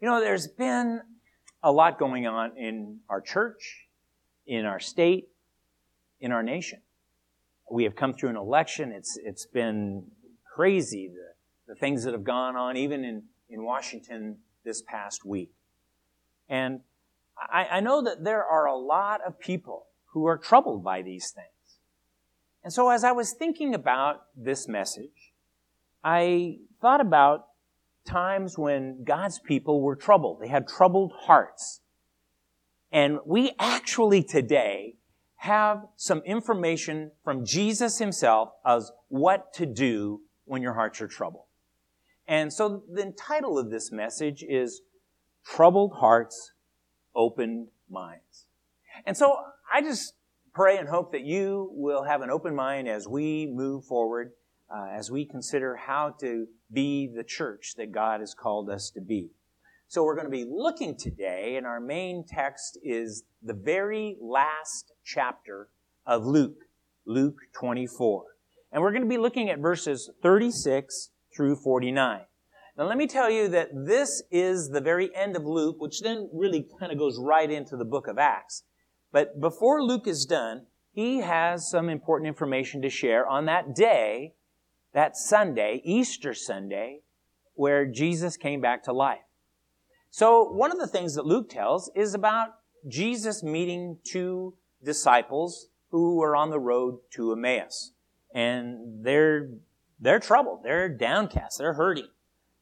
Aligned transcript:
You 0.00 0.08
know, 0.08 0.20
there's 0.20 0.46
been 0.46 1.00
a 1.62 1.72
lot 1.72 1.98
going 1.98 2.26
on 2.26 2.56
in 2.58 2.98
our 3.08 3.20
church, 3.20 3.86
in 4.46 4.66
our 4.66 4.78
state, 4.78 5.28
in 6.20 6.32
our 6.32 6.42
nation. 6.42 6.80
We 7.70 7.84
have 7.84 7.96
come 7.96 8.12
through 8.12 8.30
an 8.30 8.36
election. 8.36 8.92
It's, 8.92 9.18
it's 9.22 9.46
been 9.46 10.04
crazy, 10.54 11.08
the, 11.08 11.72
the 11.72 11.78
things 11.78 12.04
that 12.04 12.12
have 12.12 12.24
gone 12.24 12.56
on, 12.56 12.76
even 12.76 13.04
in, 13.04 13.22
in 13.48 13.64
Washington 13.64 14.36
this 14.64 14.82
past 14.82 15.24
week. 15.24 15.52
And 16.48 16.80
I, 17.38 17.66
I 17.72 17.80
know 17.80 18.02
that 18.04 18.22
there 18.22 18.44
are 18.44 18.66
a 18.66 18.76
lot 18.76 19.20
of 19.26 19.40
people 19.40 19.86
who 20.12 20.26
are 20.26 20.36
troubled 20.36 20.84
by 20.84 21.00
these 21.00 21.30
things. 21.30 21.46
And 22.62 22.72
so 22.72 22.90
as 22.90 23.02
I 23.02 23.12
was 23.12 23.32
thinking 23.32 23.74
about 23.74 24.24
this 24.36 24.68
message, 24.68 25.32
I 26.04 26.58
thought 26.82 27.00
about 27.00 27.46
times 28.06 28.56
when 28.56 29.04
God's 29.04 29.38
people 29.38 29.82
were 29.82 29.96
troubled. 29.96 30.40
They 30.40 30.48
had 30.48 30.68
troubled 30.68 31.12
hearts. 31.22 31.80
And 32.92 33.18
we 33.26 33.52
actually 33.58 34.22
today 34.22 34.96
have 35.36 35.86
some 35.96 36.22
information 36.24 37.10
from 37.22 37.44
Jesus 37.44 37.98
himself 37.98 38.50
as 38.64 38.90
what 39.08 39.52
to 39.54 39.66
do 39.66 40.22
when 40.44 40.62
your 40.62 40.74
hearts 40.74 41.00
are 41.00 41.08
troubled. 41.08 41.44
And 42.26 42.52
so 42.52 42.82
the 42.90 43.12
title 43.16 43.58
of 43.58 43.70
this 43.70 43.92
message 43.92 44.42
is 44.42 44.80
Troubled 45.44 45.92
Hearts, 45.98 46.52
Opened 47.14 47.68
Minds. 47.88 48.46
And 49.04 49.16
so 49.16 49.36
I 49.72 49.82
just 49.82 50.14
pray 50.52 50.78
and 50.78 50.88
hope 50.88 51.12
that 51.12 51.24
you 51.24 51.70
will 51.74 52.04
have 52.04 52.22
an 52.22 52.30
open 52.30 52.54
mind 52.54 52.88
as 52.88 53.06
we 53.06 53.46
move 53.46 53.84
forward, 53.84 54.32
uh, 54.70 54.88
as 54.92 55.10
we 55.10 55.24
consider 55.24 55.76
how 55.76 56.14
to 56.20 56.46
be 56.72 57.06
the 57.06 57.24
church 57.24 57.74
that 57.76 57.92
God 57.92 58.20
has 58.20 58.34
called 58.34 58.68
us 58.68 58.90
to 58.90 59.00
be. 59.00 59.30
So 59.88 60.02
we're 60.02 60.16
going 60.16 60.26
to 60.26 60.30
be 60.30 60.46
looking 60.48 60.96
today, 60.96 61.54
and 61.56 61.64
our 61.64 61.80
main 61.80 62.24
text 62.26 62.76
is 62.82 63.22
the 63.42 63.54
very 63.54 64.16
last 64.20 64.92
chapter 65.04 65.68
of 66.04 66.24
Luke, 66.24 66.64
Luke 67.04 67.38
24. 67.52 68.24
And 68.72 68.82
we're 68.82 68.90
going 68.90 69.02
to 69.02 69.08
be 69.08 69.18
looking 69.18 69.48
at 69.48 69.60
verses 69.60 70.10
36 70.22 71.10
through 71.34 71.56
49. 71.56 72.22
Now 72.76 72.84
let 72.84 72.98
me 72.98 73.06
tell 73.06 73.30
you 73.30 73.48
that 73.48 73.70
this 73.72 74.22
is 74.30 74.68
the 74.68 74.80
very 74.80 75.14
end 75.14 75.36
of 75.36 75.46
Luke, 75.46 75.76
which 75.78 76.00
then 76.00 76.28
really 76.32 76.66
kind 76.78 76.92
of 76.92 76.98
goes 76.98 77.18
right 77.18 77.50
into 77.50 77.76
the 77.76 77.84
book 77.84 78.06
of 78.06 78.18
Acts. 78.18 78.64
But 79.12 79.40
before 79.40 79.82
Luke 79.82 80.06
is 80.06 80.26
done, 80.26 80.66
he 80.92 81.18
has 81.18 81.70
some 81.70 81.88
important 81.88 82.28
information 82.28 82.82
to 82.82 82.90
share 82.90 83.26
on 83.26 83.46
that 83.46 83.74
day, 83.74 84.34
that 84.96 85.14
Sunday, 85.14 85.82
Easter 85.84 86.32
Sunday, 86.32 87.00
where 87.52 87.84
Jesus 87.84 88.38
came 88.38 88.62
back 88.62 88.82
to 88.84 88.94
life. 88.94 89.26
So 90.08 90.50
one 90.50 90.72
of 90.72 90.78
the 90.78 90.86
things 90.86 91.16
that 91.16 91.26
Luke 91.26 91.50
tells 91.50 91.90
is 91.94 92.14
about 92.14 92.54
Jesus 92.88 93.42
meeting 93.42 93.98
two 94.04 94.54
disciples 94.82 95.68
who 95.90 96.16
were 96.16 96.34
on 96.34 96.48
the 96.48 96.58
road 96.58 97.00
to 97.10 97.32
Emmaus. 97.32 97.92
And 98.34 99.04
they're, 99.04 99.50
they're 100.00 100.18
troubled. 100.18 100.60
They're 100.64 100.88
downcast. 100.88 101.58
They're 101.58 101.74
hurting. 101.74 102.08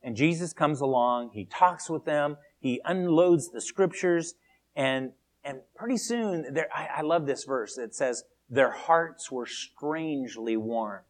And 0.02 0.16
Jesus 0.16 0.52
comes 0.52 0.80
along. 0.80 1.30
He 1.34 1.44
talks 1.44 1.88
with 1.88 2.04
them. 2.04 2.36
He 2.58 2.80
unloads 2.84 3.52
the 3.52 3.60
scriptures. 3.60 4.34
And, 4.74 5.12
and 5.44 5.60
pretty 5.76 5.98
soon, 5.98 6.46
I, 6.74 6.88
I 6.96 7.02
love 7.02 7.26
this 7.26 7.44
verse. 7.44 7.78
It 7.78 7.94
says, 7.94 8.24
their 8.50 8.72
hearts 8.72 9.30
were 9.30 9.46
strangely 9.46 10.56
warm. 10.56 11.02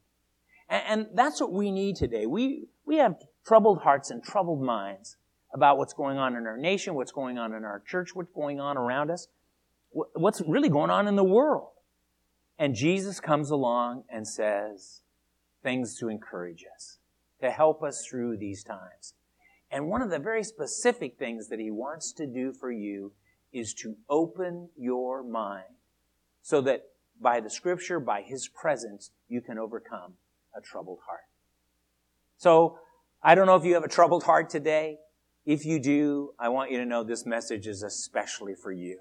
And, 0.68 0.82
and 0.86 1.06
that's 1.14 1.40
what 1.40 1.52
we 1.52 1.70
need 1.70 1.96
today. 1.96 2.26
We, 2.26 2.68
we 2.86 2.96
have 2.96 3.16
troubled 3.46 3.82
hearts 3.82 4.10
and 4.10 4.22
troubled 4.22 4.62
minds 4.62 5.16
about 5.52 5.78
what's 5.78 5.92
going 5.92 6.18
on 6.18 6.34
in 6.36 6.46
our 6.46 6.56
nation, 6.56 6.94
what's 6.94 7.12
going 7.12 7.38
on 7.38 7.54
in 7.54 7.64
our 7.64 7.82
church, 7.86 8.14
what's 8.14 8.32
going 8.34 8.60
on 8.60 8.76
around 8.76 9.10
us, 9.10 9.28
what's 9.90 10.42
really 10.46 10.68
going 10.68 10.90
on 10.90 11.06
in 11.06 11.16
the 11.16 11.24
world. 11.24 11.70
And 12.58 12.74
Jesus 12.74 13.20
comes 13.20 13.50
along 13.50 14.04
and 14.08 14.26
says 14.26 15.02
things 15.62 15.98
to 15.98 16.08
encourage 16.08 16.64
us, 16.74 16.98
to 17.40 17.50
help 17.50 17.82
us 17.82 18.06
through 18.06 18.36
these 18.36 18.64
times. 18.64 19.14
And 19.70 19.88
one 19.88 20.02
of 20.02 20.10
the 20.10 20.18
very 20.18 20.44
specific 20.44 21.18
things 21.18 21.48
that 21.48 21.58
he 21.58 21.70
wants 21.70 22.12
to 22.12 22.26
do 22.26 22.52
for 22.52 22.70
you 22.70 23.12
is 23.52 23.74
to 23.74 23.96
open 24.08 24.68
your 24.76 25.22
mind 25.22 25.64
so 26.42 26.60
that 26.60 26.84
by 27.20 27.40
the 27.40 27.50
scripture, 27.50 28.00
by 28.00 28.22
his 28.22 28.48
presence, 28.48 29.10
you 29.28 29.40
can 29.40 29.58
overcome 29.58 30.14
a 30.56 30.60
troubled 30.60 31.00
heart. 31.06 31.24
So, 32.36 32.78
I 33.22 33.34
don't 33.34 33.46
know 33.46 33.56
if 33.56 33.64
you 33.64 33.74
have 33.74 33.84
a 33.84 33.88
troubled 33.88 34.24
heart 34.24 34.50
today. 34.50 34.98
If 35.46 35.64
you 35.64 35.80
do, 35.80 36.32
I 36.38 36.48
want 36.50 36.70
you 36.70 36.78
to 36.78 36.84
know 36.84 37.04
this 37.04 37.24
message 37.24 37.66
is 37.66 37.82
especially 37.82 38.54
for 38.54 38.72
you. 38.72 39.00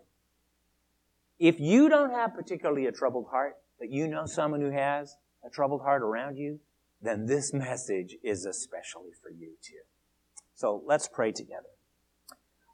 If 1.40 1.60
you 1.60 1.90
don't 1.90 2.12
have 2.12 2.34
particularly 2.34 2.86
a 2.86 2.92
troubled 2.92 3.28
heart, 3.32 3.56
but 3.80 3.90
you 3.90 4.08
know 4.08 4.26
someone 4.26 4.62
who 4.62 4.72
has 4.72 5.18
a 5.46 5.50
troubled 5.50 5.82
heart 5.82 6.02
around 6.02 6.38
you, 6.38 6.60
then 7.02 7.26
this 7.26 7.54
message 7.54 8.16
is 8.24 8.46
especially 8.46 9.12
for 9.22 9.30
you 9.30 9.56
too. 9.62 9.82
So 10.56 10.82
let's 10.86 11.08
pray 11.08 11.32
together. 11.32 11.68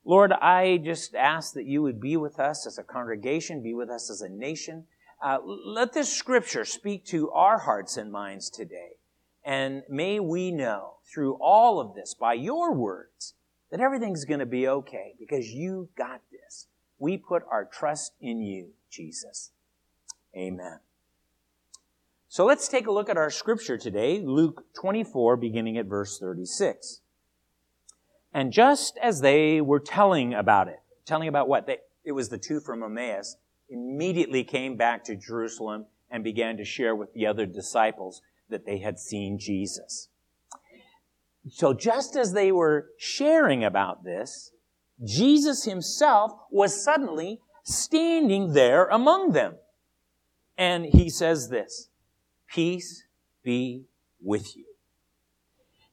Lord, 0.06 0.32
I 0.32 0.78
just 0.78 1.16
ask 1.16 1.54
that 1.54 1.66
you 1.66 1.82
would 1.82 2.00
be 2.00 2.16
with 2.16 2.40
us 2.40 2.68
as 2.68 2.78
a 2.78 2.84
congregation, 2.84 3.64
be 3.64 3.74
with 3.74 3.90
us 3.90 4.10
as 4.10 4.22
a 4.22 4.30
nation. 4.30 4.86
Uh, 5.22 5.40
let 5.44 5.94
this 5.94 6.12
scripture 6.12 6.64
speak 6.64 7.06
to 7.06 7.30
our 7.32 7.60
hearts 7.60 7.98
and 7.98 8.12
minds 8.12 8.50
today. 8.50 8.92
And 9.44 9.84
may 9.90 10.20
we 10.20 10.52
know 10.52 10.96
through 11.12 11.38
all 11.42 11.80
of 11.80 11.94
this, 11.94 12.14
by 12.14 12.34
your 12.34 12.74
words, 12.74 13.34
that 13.72 13.80
everything's 13.80 14.26
going 14.26 14.40
to 14.40 14.46
be 14.46 14.68
okay 14.68 15.14
because 15.20 15.52
you 15.52 15.90
got 15.98 16.22
this. 16.32 16.68
We 16.98 17.18
put 17.18 17.44
our 17.52 17.66
trust 17.66 18.14
in 18.22 18.42
you, 18.42 18.70
Jesus. 18.90 19.52
Amen. 20.36 20.80
So 22.28 22.46
let's 22.46 22.68
take 22.68 22.88
a 22.88 22.92
look 22.92 23.10
at 23.10 23.18
our 23.18 23.32
scripture 23.32 23.78
today, 23.78 24.22
Luke 24.24 24.64
24, 24.80 25.38
beginning 25.38 25.78
at 25.78 25.88
verse 25.88 26.20
36. 26.20 27.02
And 28.34 28.54
just 28.54 28.98
as 29.02 29.22
they 29.22 29.62
were 29.62 29.80
telling 29.80 30.34
about 30.34 30.68
it, 30.68 30.80
telling 31.06 31.28
about 31.28 31.48
what? 31.48 31.66
They, 31.66 31.78
it 32.06 32.12
was 32.12 32.30
the 32.30 32.38
two 32.38 32.60
from 32.60 32.84
Emmaus, 32.84 33.38
immediately 33.70 34.44
came 34.44 34.76
back 34.76 35.04
to 35.06 35.16
Jerusalem 35.16 35.86
and 36.10 36.24
began 36.24 36.58
to 36.58 36.66
share 36.66 36.96
with 36.96 37.14
the 37.14 37.28
other 37.28 37.46
disciples 37.46 38.22
that 38.50 38.66
they 38.66 38.80
had 38.80 39.00
seen 39.00 39.38
Jesus. 39.40 40.10
So 41.48 41.74
just 41.74 42.16
as 42.16 42.34
they 42.34 42.52
were 42.52 42.90
sharing 42.98 43.64
about 43.64 44.04
this, 44.04 44.52
Jesus 45.04 45.66
himself 45.66 46.32
was 46.52 46.84
suddenly 46.84 47.40
standing 47.64 48.54
there 48.54 48.86
among 48.86 49.32
them. 49.32 49.56
And 50.58 50.86
he 50.86 51.10
says 51.10 51.50
this, 51.50 51.90
peace 52.48 53.06
be 53.44 53.86
with 54.22 54.58
you. 54.58 54.66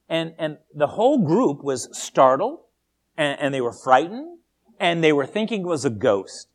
And, 0.09 0.35
and 0.39 0.59
the 0.75 0.89
whole 0.89 1.25
group 1.25 1.63
was 1.63 1.89
startled 1.97 2.61
and, 3.17 3.39
and 3.41 3.55
they 3.55 3.61
were 3.61 3.73
frightened 3.73 4.39
and 4.79 5.03
they 5.03 5.13
were 5.13 5.27
thinking 5.27 5.63
it 5.63 5.67
was 5.67 5.85
a 5.85 5.91
ghost. 5.91 6.49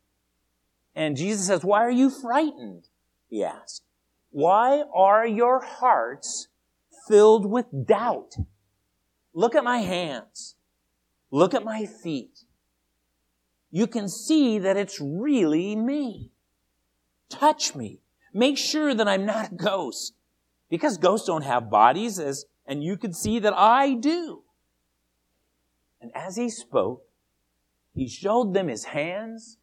And 0.96 1.16
Jesus 1.16 1.48
says, 1.48 1.64
why 1.64 1.80
are 1.80 1.92
you 1.92 2.10
frightened? 2.10 2.90
He 3.30 3.44
asked. 3.44 3.84
Why 4.30 4.84
are 4.94 5.26
your 5.26 5.62
hearts 5.62 6.48
filled 7.08 7.46
with 7.46 7.66
doubt? 7.88 8.36
Look 9.34 9.56
at 9.56 9.64
my 9.64 9.80
hands. 9.80 10.56
Look 11.32 11.54
at 11.54 11.64
my 11.64 11.86
feet. 11.86 12.42
You 13.72 13.88
can 13.88 14.10
see 14.10 14.60
that 14.60 14.76
it's 14.76 15.00
really 15.00 15.76
me. 15.76 16.32
Touch 17.30 17.74
me. 17.74 18.02
Make 18.34 18.58
sure 18.58 18.94
that 18.94 19.08
I'm 19.08 19.26
not 19.26 19.52
a 19.52 19.56
ghost. 19.56 20.14
Because 20.70 20.98
ghosts 20.98 21.28
don't 21.28 21.44
have 21.44 21.70
bodies, 21.70 22.20
as, 22.20 22.46
and 22.66 22.84
you 22.84 22.98
can 22.98 23.14
see 23.14 23.40
that 23.40 23.54
I 23.54 23.94
do. 23.94 24.44
And 26.02 26.12
as 26.16 26.36
he 26.36 26.50
spoke, 26.50 27.04
he 27.94 28.08
showed 28.08 28.54
them 28.54 28.68
his 28.68 28.86
hands 28.86 29.58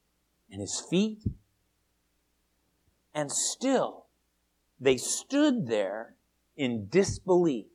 and 0.51 0.61
his 0.61 0.83
feet. 0.91 1.23
And 3.15 3.33
still, 3.33 4.07
they 4.81 4.97
stood 4.97 5.67
there 5.67 6.15
in 6.57 6.89
disbelief 6.89 7.67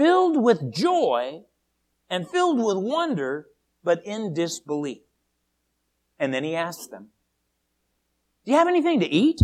filled 0.00 0.42
with 0.42 0.72
joy 0.72 1.42
and 2.08 2.28
filled 2.28 2.58
with 2.58 2.78
wonder, 2.78 3.46
but 3.84 4.00
in 4.04 4.32
disbelief. 4.32 5.02
And 6.18 6.32
then 6.32 6.44
he 6.44 6.56
asked 6.56 6.90
them, 6.90 7.08
Do 8.44 8.52
you 8.52 8.58
have 8.58 8.68
anything 8.68 9.00
to 9.00 9.06
eat? 9.06 9.40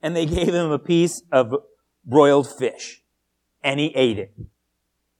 And 0.00 0.14
they 0.14 0.26
gave 0.38 0.54
him 0.54 0.70
a 0.70 0.78
piece 0.78 1.22
of 1.32 1.54
broiled 2.04 2.48
fish. 2.48 3.02
And 3.62 3.80
he 3.80 3.88
ate 3.96 4.18
it 4.18 4.32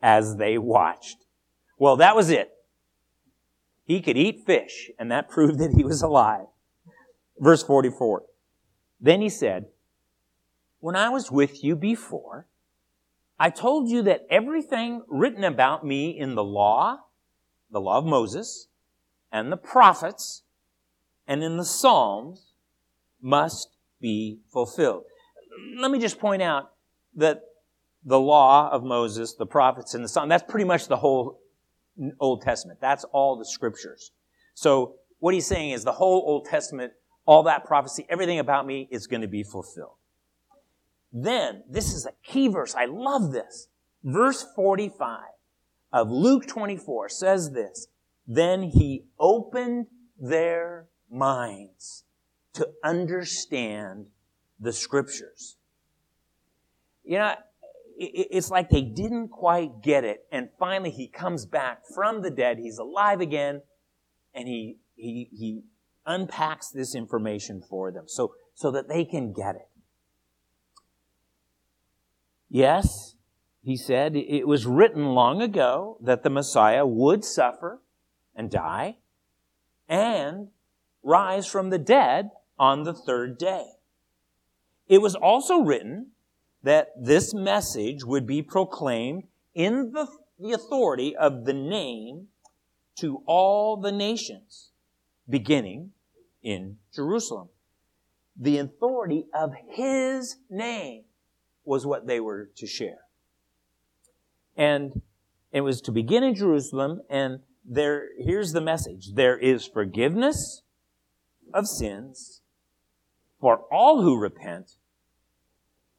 as 0.00 0.36
they 0.36 0.56
watched. 0.56 1.24
Well, 1.76 1.96
that 1.96 2.14
was 2.14 2.30
it. 2.30 2.50
He 3.88 4.00
could 4.00 4.16
eat 4.16 4.46
fish, 4.46 4.90
and 5.00 5.10
that 5.10 5.28
proved 5.30 5.58
that 5.58 5.72
he 5.72 5.82
was 5.82 6.02
alive. 6.02 6.46
Verse 7.40 7.64
44. 7.64 8.22
Then 9.00 9.20
he 9.20 9.28
said, 9.28 9.66
When 10.78 10.94
I 10.94 11.08
was 11.08 11.32
with 11.32 11.64
you 11.64 11.74
before, 11.74 12.46
I 13.40 13.50
told 13.50 13.88
you 13.88 14.02
that 14.02 14.26
everything 14.30 15.02
written 15.08 15.42
about 15.42 15.84
me 15.84 16.16
in 16.16 16.36
the 16.36 16.44
law 16.44 16.98
the 17.70 17.80
law 17.80 17.98
of 17.98 18.04
Moses 18.04 18.68
and 19.30 19.52
the 19.52 19.56
prophets 19.56 20.42
and 21.26 21.42
in 21.42 21.56
the 21.56 21.64
Psalms 21.64 22.52
must 23.20 23.76
be 24.00 24.38
fulfilled. 24.52 25.04
Let 25.78 25.90
me 25.90 25.98
just 25.98 26.18
point 26.18 26.40
out 26.40 26.72
that 27.14 27.42
the 28.04 28.18
law 28.18 28.70
of 28.70 28.84
Moses, 28.84 29.34
the 29.34 29.46
prophets, 29.46 29.92
and 29.92 30.04
the 30.04 30.08
Psalms, 30.08 30.30
that's 30.30 30.50
pretty 30.50 30.64
much 30.64 30.88
the 30.88 30.96
whole 30.96 31.40
Old 32.20 32.42
Testament. 32.42 32.80
That's 32.80 33.04
all 33.04 33.36
the 33.36 33.44
scriptures. 33.44 34.12
So 34.54 34.96
what 35.18 35.34
he's 35.34 35.46
saying 35.46 35.70
is 35.70 35.84
the 35.84 35.92
whole 35.92 36.22
Old 36.26 36.46
Testament, 36.46 36.92
all 37.26 37.42
that 37.44 37.64
prophecy, 37.64 38.06
everything 38.08 38.38
about 38.38 38.66
me 38.66 38.88
is 38.90 39.06
going 39.06 39.22
to 39.22 39.28
be 39.28 39.42
fulfilled. 39.42 39.96
Then, 41.12 41.62
this 41.68 41.92
is 41.92 42.06
a 42.06 42.12
key 42.22 42.48
verse. 42.48 42.74
I 42.74 42.84
love 42.84 43.32
this. 43.32 43.68
Verse 44.04 44.46
45 44.54 45.20
of 45.92 46.10
Luke 46.10 46.46
24 46.46 47.08
says 47.08 47.52
this. 47.52 47.88
Then 48.26 48.62
he 48.62 49.04
opened 49.18 49.86
their 50.20 50.88
minds 51.10 52.04
to 52.52 52.68
understand 52.84 54.06
the 54.60 54.72
scriptures. 54.72 55.56
You 57.04 57.18
know, 57.18 57.34
it's 57.98 58.50
like 58.50 58.70
they 58.70 58.82
didn't 58.82 59.28
quite 59.28 59.82
get 59.82 60.04
it. 60.04 60.24
And 60.30 60.50
finally 60.58 60.90
he 60.90 61.08
comes 61.08 61.46
back 61.46 61.82
from 61.94 62.22
the 62.22 62.30
dead. 62.30 62.58
He's 62.58 62.78
alive 62.78 63.20
again 63.20 63.62
and 64.32 64.46
he, 64.46 64.78
he, 64.94 65.28
he 65.32 65.62
unpacks 66.06 66.70
this 66.70 66.94
information 66.94 67.60
for 67.60 67.90
them 67.90 68.04
so, 68.06 68.34
so 68.54 68.70
that 68.70 68.88
they 68.88 69.04
can 69.04 69.32
get 69.32 69.56
it. 69.56 69.68
Yes, 72.48 73.16
he 73.62 73.76
said, 73.76 74.16
it 74.16 74.46
was 74.46 74.64
written 74.64 75.06
long 75.06 75.42
ago 75.42 75.98
that 76.00 76.22
the 76.22 76.30
Messiah 76.30 76.86
would 76.86 77.24
suffer 77.24 77.82
and 78.34 78.50
die 78.50 78.98
and 79.88 80.48
rise 81.02 81.46
from 81.46 81.70
the 81.70 81.78
dead 81.78 82.30
on 82.58 82.84
the 82.84 82.94
third 82.94 83.38
day. 83.38 83.66
It 84.86 85.02
was 85.02 85.14
also 85.14 85.60
written 85.60 86.12
that 86.68 86.88
this 87.00 87.32
message 87.32 88.04
would 88.04 88.26
be 88.26 88.42
proclaimed 88.42 89.22
in 89.54 89.90
the, 89.92 90.06
the 90.38 90.52
authority 90.52 91.16
of 91.16 91.46
the 91.46 91.54
name 91.54 92.26
to 92.94 93.22
all 93.24 93.78
the 93.78 93.90
nations, 93.90 94.72
beginning 95.26 95.92
in 96.42 96.76
Jerusalem. 96.94 97.48
The 98.36 98.58
authority 98.58 99.24
of 99.32 99.52
his 99.66 100.36
name 100.50 101.04
was 101.64 101.86
what 101.86 102.06
they 102.06 102.20
were 102.20 102.50
to 102.56 102.66
share. 102.66 103.00
And 104.54 105.00
it 105.50 105.62
was 105.62 105.80
to 105.80 105.90
begin 105.90 106.22
in 106.22 106.34
Jerusalem, 106.34 107.00
and 107.08 107.40
there, 107.64 108.08
here's 108.18 108.52
the 108.52 108.60
message. 108.60 109.14
There 109.14 109.38
is 109.38 109.66
forgiveness 109.66 110.60
of 111.54 111.66
sins 111.66 112.42
for 113.40 113.64
all 113.72 114.02
who 114.02 114.20
repent, 114.20 114.72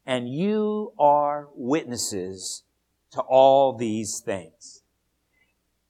and 0.09 0.27
you 0.27 0.91
are 0.97 1.49
witnesses 1.53 2.63
to 3.11 3.21
all 3.21 3.77
these 3.77 4.21
things. 4.21 4.81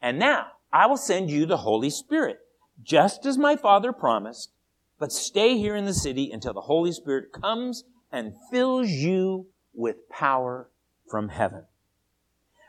And 0.01 0.19
now, 0.19 0.47
I 0.73 0.87
will 0.87 0.97
send 0.97 1.31
you 1.31 1.45
the 1.45 1.55
Holy 1.55 1.89
Spirit, 1.89 2.39
just 2.83 3.25
as 3.25 3.37
my 3.37 3.55
Father 3.55 3.93
promised, 3.93 4.51
but 4.99 5.13
stay 5.13 5.57
here 5.57 5.73
in 5.73 5.85
the 5.85 5.93
city 5.93 6.31
until 6.33 6.53
the 6.53 6.59
Holy 6.59 6.91
Spirit 6.91 7.31
comes 7.31 7.85
and 8.11 8.33
fills 8.51 8.89
you 8.89 9.47
with 9.73 10.09
power 10.09 10.69
from 11.09 11.29
heaven. 11.29 11.63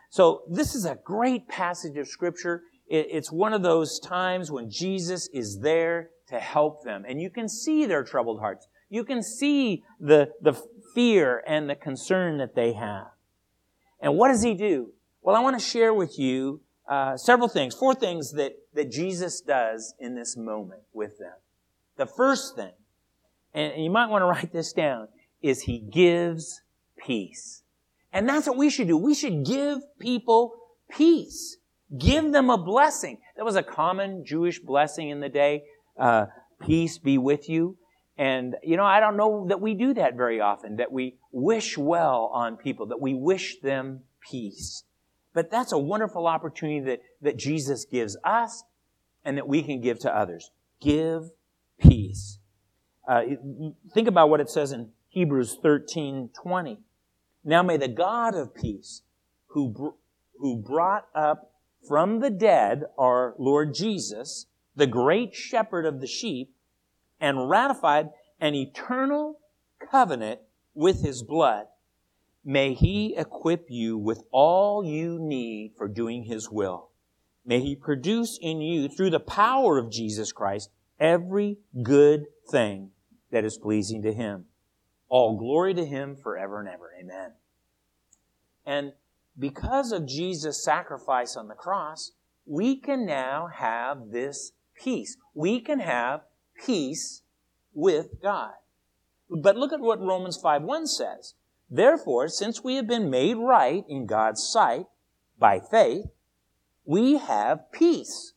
So 0.08 0.43
this 0.49 0.76
is 0.76 0.85
a 0.85 1.00
great 1.02 1.49
passage 1.49 1.97
of 1.97 2.06
scripture. 2.06 2.62
It's 2.87 3.32
one 3.32 3.55
of 3.55 3.62
those 3.62 3.99
times 3.99 4.52
when 4.52 4.70
Jesus 4.70 5.29
is 5.32 5.58
there 5.58 6.11
to 6.29 6.38
help 6.38 6.85
them. 6.85 7.05
And 7.08 7.20
you 7.20 7.29
can 7.29 7.49
see 7.49 7.87
their 7.87 8.05
troubled 8.05 8.38
hearts. 8.38 8.69
You 8.88 9.02
can 9.02 9.20
see 9.23 9.82
the, 9.99 10.31
the 10.41 10.61
fear 10.95 11.43
and 11.47 11.69
the 11.69 11.75
concern 11.75 12.39
that 12.39 12.55
they 12.55 12.73
have. 12.73 13.09
And 14.01 14.17
what 14.17 14.29
does 14.29 14.43
he 14.43 14.55
do? 14.55 14.93
Well, 15.23 15.37
I 15.37 15.41
want 15.41 15.59
to 15.59 15.65
share 15.65 15.93
with 15.93 16.19
you 16.19 16.61
uh, 16.89 17.17
several 17.17 17.49
things, 17.49 17.75
four 17.75 17.95
things 17.95 18.33
that, 18.33 18.53
that 18.75 18.91
Jesus 18.91 19.41
does 19.41 19.95
in 19.99 20.15
this 20.15 20.37
moment 20.37 20.83
with 20.93 21.19
them. 21.19 21.35
The 21.97 22.07
first 22.07 22.57
thing, 22.57 22.73
and 23.55 23.83
you 23.83 23.91
might 23.91 24.09
want 24.09 24.23
to 24.23 24.27
write 24.27 24.53
this 24.53 24.73
down, 24.73 25.09
is 25.43 25.63
he 25.63 25.79
gives 25.79 26.63
peace. 26.97 27.63
And 28.13 28.29
that's 28.29 28.47
what 28.47 28.57
we 28.57 28.71
should 28.71 28.89
do. 28.89 28.97
We 28.97 29.15
should 29.15 29.45
give 29.45 29.79
people 29.99 30.55
peace. 30.91 31.59
Give 31.97 32.33
them 32.33 32.51
a 32.51 32.59
blessing. 32.59 33.19
That 33.37 33.45
was 33.45 33.57
a 33.57 33.63
common 33.63 34.25
Jewish 34.25 34.59
blessing 34.59 35.11
in 35.11 35.21
the 35.21 35.29
day. 35.29 35.65
Uh, 35.99 36.27
peace 36.61 36.99
be 36.99 37.19
with 37.19 37.49
you. 37.49 37.77
And, 38.21 38.57
you 38.63 38.77
know, 38.77 38.85
I 38.85 39.01
don't 39.01 39.17
know 39.17 39.47
that 39.49 39.63
we 39.63 39.73
do 39.73 39.95
that 39.95 40.15
very 40.15 40.43
often, 40.43 40.77
that 40.77 40.93
we 40.93 41.17
wish 41.33 41.79
well 41.79 42.31
on 42.35 42.59
people, 42.59 42.85
that 42.89 43.01
we 43.01 43.15
wish 43.15 43.59
them 43.61 44.01
peace. 44.21 44.85
But 45.33 45.51
that's 45.51 45.73
a 45.73 45.79
wonderful 45.79 46.27
opportunity 46.27 46.81
that, 46.81 47.01
that 47.23 47.39
Jesus 47.39 47.87
gives 47.87 48.19
us 48.23 48.63
and 49.25 49.39
that 49.39 49.49
we 49.49 49.63
can 49.63 49.81
give 49.81 50.01
to 50.01 50.15
others. 50.15 50.51
Give 50.83 51.31
peace. 51.79 52.39
Uh, 53.09 53.23
think 53.95 54.07
about 54.07 54.29
what 54.29 54.41
it 54.41 54.51
says 54.51 54.73
in 54.73 54.91
Hebrews 55.09 55.57
13 55.63 56.29
20. 56.43 56.79
Now 57.43 57.63
may 57.63 57.79
the 57.79 57.89
God 57.89 58.35
of 58.35 58.55
peace, 58.55 59.01
who, 59.47 59.95
who 60.39 60.59
brought 60.59 61.07
up 61.15 61.53
from 61.89 62.21
the 62.21 62.29
dead 62.29 62.85
our 62.99 63.35
Lord 63.39 63.73
Jesus, 63.73 64.45
the 64.77 64.87
great 64.87 65.35
shepherd 65.35 65.87
of 65.87 66.03
the 66.03 66.07
sheep, 66.07 66.53
and 67.21 67.49
ratified 67.49 68.11
an 68.41 68.55
eternal 68.55 69.41
covenant 69.91 70.41
with 70.75 71.03
his 71.03 71.23
blood, 71.23 71.67
may 72.45 72.75
he 72.75 73.15
equip 73.17 73.67
you 73.69 73.99
with 73.99 74.23
all 74.31 74.85
you 74.85 75.19
need 75.21 75.73
for 75.77 75.89
doing 75.89 76.25
his 76.25 76.51
will. 76.51 76.91
May 77.45 77.61
he 77.61 77.75
produce 77.75 78.39
in 78.41 78.61
you, 78.61 78.89
through 78.89 79.11
the 79.11 79.21
power 79.21 79.79
of 79.79 79.91
Jesus 79.91 80.33
Christ, 80.33 80.71
every 80.99 81.59
good 81.83 82.27
thing 82.51 82.91
that 83.31 83.45
is 83.45 83.59
pleasing 83.59 84.03
to 84.03 84.13
him 84.13 84.47
all 85.11 85.37
glory 85.37 85.75
to 85.75 85.85
him 85.85 86.17
forever 86.17 86.61
and 86.61 86.69
ever. 86.69 86.93
Amen. 86.99 87.33
And 88.65 88.93
because 89.39 89.93
of 89.93 90.07
Jesus' 90.07 90.65
sacrifice 90.65 91.37
on 91.37 91.49
the 91.49 91.55
cross, 91.55 92.12
we 92.47 92.77
can 92.77 93.05
now 93.05 93.49
have 93.53 94.11
this 94.12 94.53
peace. 94.75 95.17
We 95.35 95.61
can 95.61 95.81
have 95.81 96.23
peace 96.64 97.23
with 97.75 98.21
God. 98.23 98.52
But 99.29 99.57
look 99.57 99.73
at 99.73 99.81
what 99.81 100.00
Romans 100.00 100.37
5 100.37 100.62
1 100.62 100.87
says. 100.87 101.35
Therefore, 101.71 102.29
since 102.29 102.64
we 102.64 102.75
have 102.76 102.88
been 102.88 103.11
made 103.11 103.37
right 103.37 103.85
in 103.88 104.07
God's 104.07 104.43
sight 104.43 104.87
by 105.38 105.61
faith, 105.61 106.07
we 106.85 107.19
have 107.19 107.71
peace 107.71 108.33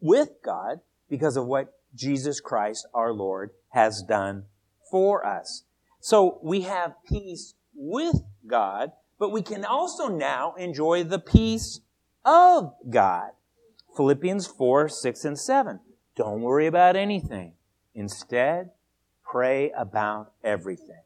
with 0.00 0.30
God 0.44 0.80
because 1.08 1.36
of 1.36 1.46
what 1.46 1.78
Jesus 1.94 2.40
Christ 2.40 2.86
our 2.92 3.12
Lord 3.12 3.50
has 3.70 4.02
done 4.02 4.44
for 4.90 5.24
us. 5.24 5.64
So 6.00 6.40
we 6.42 6.62
have 6.62 6.94
peace 7.08 7.54
with 7.74 8.22
God, 8.46 8.92
but 9.18 9.30
we 9.30 9.42
can 9.42 9.64
also 9.64 10.08
now 10.08 10.54
enjoy 10.54 11.04
the 11.04 11.18
peace 11.18 11.80
of 12.24 12.74
God. 12.90 13.30
Philippians 13.96 14.46
4, 14.46 14.88
6, 14.88 15.24
and 15.24 15.38
7. 15.38 15.80
Don't 16.18 16.40
worry 16.40 16.66
about 16.66 16.96
anything. 16.96 17.52
Instead, 17.94 18.70
pray 19.22 19.70
about 19.70 20.32
everything. 20.42 21.02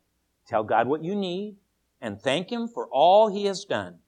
Tell 0.48 0.64
God 0.64 0.88
what 0.88 1.04
you 1.04 1.14
need 1.14 1.56
and 2.00 2.18
thank 2.18 2.50
Him 2.50 2.66
for 2.66 2.88
all 2.90 3.28
He 3.28 3.44
has 3.44 3.66
done. 3.66 3.98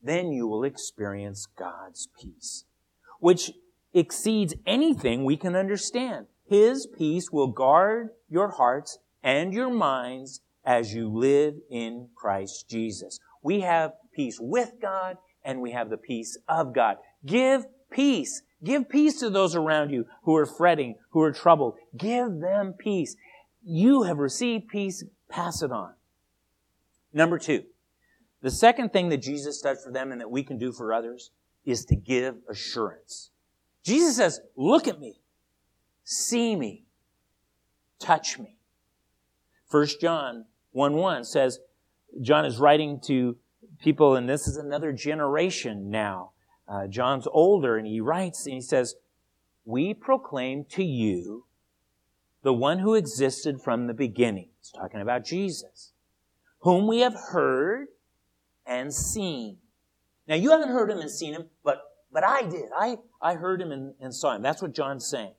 Then 0.00 0.30
you 0.30 0.46
will 0.46 0.62
experience 0.62 1.48
God's 1.58 2.08
peace, 2.22 2.64
which 3.18 3.50
exceeds 3.92 4.54
anything 4.64 5.24
we 5.24 5.36
can 5.36 5.56
understand. 5.56 6.26
His 6.46 6.86
peace 6.86 7.32
will 7.32 7.48
guard 7.48 8.10
your 8.28 8.52
hearts 8.52 8.98
and 9.24 9.52
your 9.52 9.70
minds 9.70 10.42
as 10.64 10.94
you 10.94 11.08
live 11.08 11.54
in 11.68 12.08
Christ 12.14 12.68
Jesus. 12.68 13.18
We 13.42 13.62
have 13.62 13.94
peace 14.14 14.38
with 14.40 14.74
God 14.80 15.16
and 15.44 15.60
we 15.60 15.72
have 15.72 15.90
the 15.90 15.96
peace 15.96 16.38
of 16.48 16.72
God. 16.72 16.98
Give 17.26 17.64
peace. 17.90 18.42
Give 18.62 18.88
peace 18.88 19.18
to 19.20 19.30
those 19.30 19.54
around 19.54 19.90
you 19.90 20.06
who 20.24 20.36
are 20.36 20.46
fretting, 20.46 20.96
who 21.10 21.22
are 21.22 21.32
troubled. 21.32 21.74
Give 21.96 22.40
them 22.40 22.74
peace. 22.78 23.16
You 23.62 24.02
have 24.02 24.18
received 24.18 24.68
peace, 24.68 25.04
pass 25.28 25.62
it 25.62 25.72
on. 25.72 25.94
Number 27.12 27.38
two, 27.38 27.64
the 28.42 28.50
second 28.50 28.92
thing 28.92 29.08
that 29.08 29.18
Jesus 29.18 29.60
does 29.60 29.82
for 29.82 29.90
them 29.90 30.12
and 30.12 30.20
that 30.20 30.30
we 30.30 30.42
can 30.42 30.58
do 30.58 30.72
for 30.72 30.92
others 30.92 31.30
is 31.64 31.84
to 31.86 31.96
give 31.96 32.36
assurance. 32.48 33.30
Jesus 33.82 34.16
says, 34.16 34.40
look 34.56 34.86
at 34.86 35.00
me, 35.00 35.20
see 36.04 36.56
me, 36.56 36.84
touch 37.98 38.38
me. 38.38 38.56
1 39.70 39.86
John 40.00 40.46
1 40.72 40.94
1 40.94 41.24
says, 41.24 41.58
John 42.20 42.44
is 42.44 42.58
writing 42.58 43.00
to 43.06 43.36
people, 43.78 44.16
and 44.16 44.28
this 44.28 44.46
is 44.46 44.56
another 44.56 44.92
generation 44.92 45.90
now. 45.90 46.32
Uh, 46.70 46.86
John's 46.86 47.26
older, 47.32 47.76
and 47.76 47.86
he 47.86 48.00
writes 48.00 48.46
and 48.46 48.54
he 48.54 48.60
says, 48.60 48.94
We 49.64 49.92
proclaim 49.92 50.64
to 50.70 50.84
you 50.84 51.46
the 52.42 52.54
one 52.54 52.78
who 52.78 52.94
existed 52.94 53.60
from 53.60 53.86
the 53.86 53.94
beginning. 53.94 54.48
He's 54.60 54.70
talking 54.70 55.00
about 55.00 55.24
Jesus, 55.24 55.92
whom 56.60 56.86
we 56.86 57.00
have 57.00 57.14
heard 57.32 57.88
and 58.64 58.94
seen. 58.94 59.56
Now, 60.28 60.36
you 60.36 60.52
haven't 60.52 60.68
heard 60.68 60.90
him 60.90 61.00
and 61.00 61.10
seen 61.10 61.34
him, 61.34 61.46
but, 61.64 61.82
but 62.12 62.24
I 62.24 62.42
did. 62.42 62.66
I, 62.78 62.98
I 63.20 63.34
heard 63.34 63.60
him 63.60 63.72
and, 63.72 63.94
and 64.00 64.14
saw 64.14 64.36
him. 64.36 64.42
That's 64.42 64.62
what 64.62 64.72
John's 64.72 65.06
saying. 65.06 65.34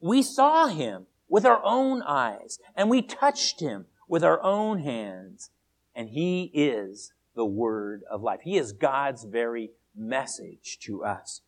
We 0.00 0.22
saw 0.22 0.68
him 0.68 1.06
with 1.28 1.44
our 1.44 1.60
own 1.64 2.02
eyes, 2.02 2.60
and 2.76 2.88
we 2.88 3.02
touched 3.02 3.60
him 3.60 3.86
with 4.06 4.22
our 4.22 4.40
own 4.42 4.78
hands, 4.78 5.50
and 5.94 6.10
he 6.10 6.52
is 6.54 7.12
the 7.34 7.44
word 7.44 8.02
of 8.08 8.22
life. 8.22 8.40
He 8.44 8.58
is 8.58 8.72
God's 8.72 9.24
very 9.24 9.70
message 9.96 10.78
to 10.82 11.04
us. 11.04 11.40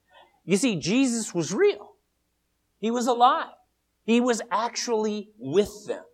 You 0.44 0.56
see, 0.56 0.76
Jesus 0.76 1.34
was 1.34 1.52
real. 1.54 1.92
He 2.78 2.90
was 2.90 3.06
alive. 3.06 3.52
He 4.04 4.20
was 4.20 4.42
actually 4.50 5.30
with 5.38 5.86
them. 5.86 6.04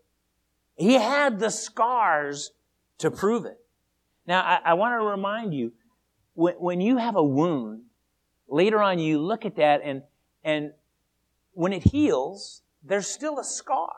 He 0.77 0.95
had 0.95 1.41
the 1.41 1.51
scars 1.51 2.53
to 2.99 3.11
prove 3.11 3.45
it. 3.45 3.59
Now, 4.27 4.43
I, 4.43 4.61
I 4.71 4.75
want 4.75 4.93
to 5.01 5.05
remind 5.05 5.53
you, 5.53 5.73
when, 6.35 6.55
when 6.55 6.81
you 6.81 6.99
have 6.99 7.17
a 7.17 7.25
wound, 7.25 7.83
later 8.49 8.81
on 8.81 8.99
you 8.99 9.19
look 9.19 9.45
at 9.45 9.57
that 9.57 9.81
and, 9.85 10.03
and 10.45 10.73
when 11.53 11.73
it 11.73 11.83
heals, 11.83 12.63
there's 12.85 13.09
still 13.09 13.39
a 13.39 13.45
scar. 13.45 13.93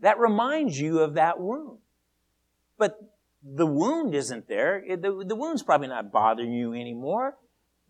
That 0.00 0.18
reminds 0.18 0.78
you 0.78 1.00
of 1.00 1.14
that 1.14 1.40
wound. 1.40 1.78
But 2.76 2.98
the 3.42 3.66
wound 3.66 4.14
isn't 4.14 4.48
there. 4.48 4.82
The, 4.88 5.24
the 5.26 5.36
wound's 5.36 5.62
probably 5.62 5.88
not 5.88 6.10
bothering 6.12 6.52
you 6.52 6.74
anymore 6.74 7.36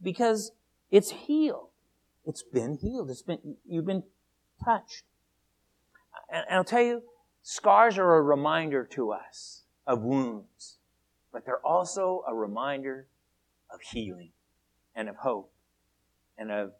because 0.02 0.52
it's 0.90 1.10
healed. 1.10 1.68
It's 2.26 2.42
been 2.42 2.78
healed. 2.80 3.10
It's 3.10 3.22
been, 3.22 3.56
you've 3.66 3.86
been 3.86 4.02
touched. 4.62 5.04
And 6.30 6.44
I'll 6.50 6.64
tell 6.64 6.82
you, 6.82 7.02
scars 7.42 7.96
are 7.98 8.16
a 8.16 8.22
reminder 8.22 8.84
to 8.92 9.12
us 9.12 9.62
of 9.86 10.02
wounds, 10.02 10.76
but 11.32 11.46
they're 11.46 11.64
also 11.64 12.22
a 12.28 12.34
reminder 12.34 13.06
of 13.72 13.80
healing 13.80 14.32
and 14.94 15.08
of 15.08 15.16
hope 15.16 15.50
and 16.36 16.50
of 16.50 16.72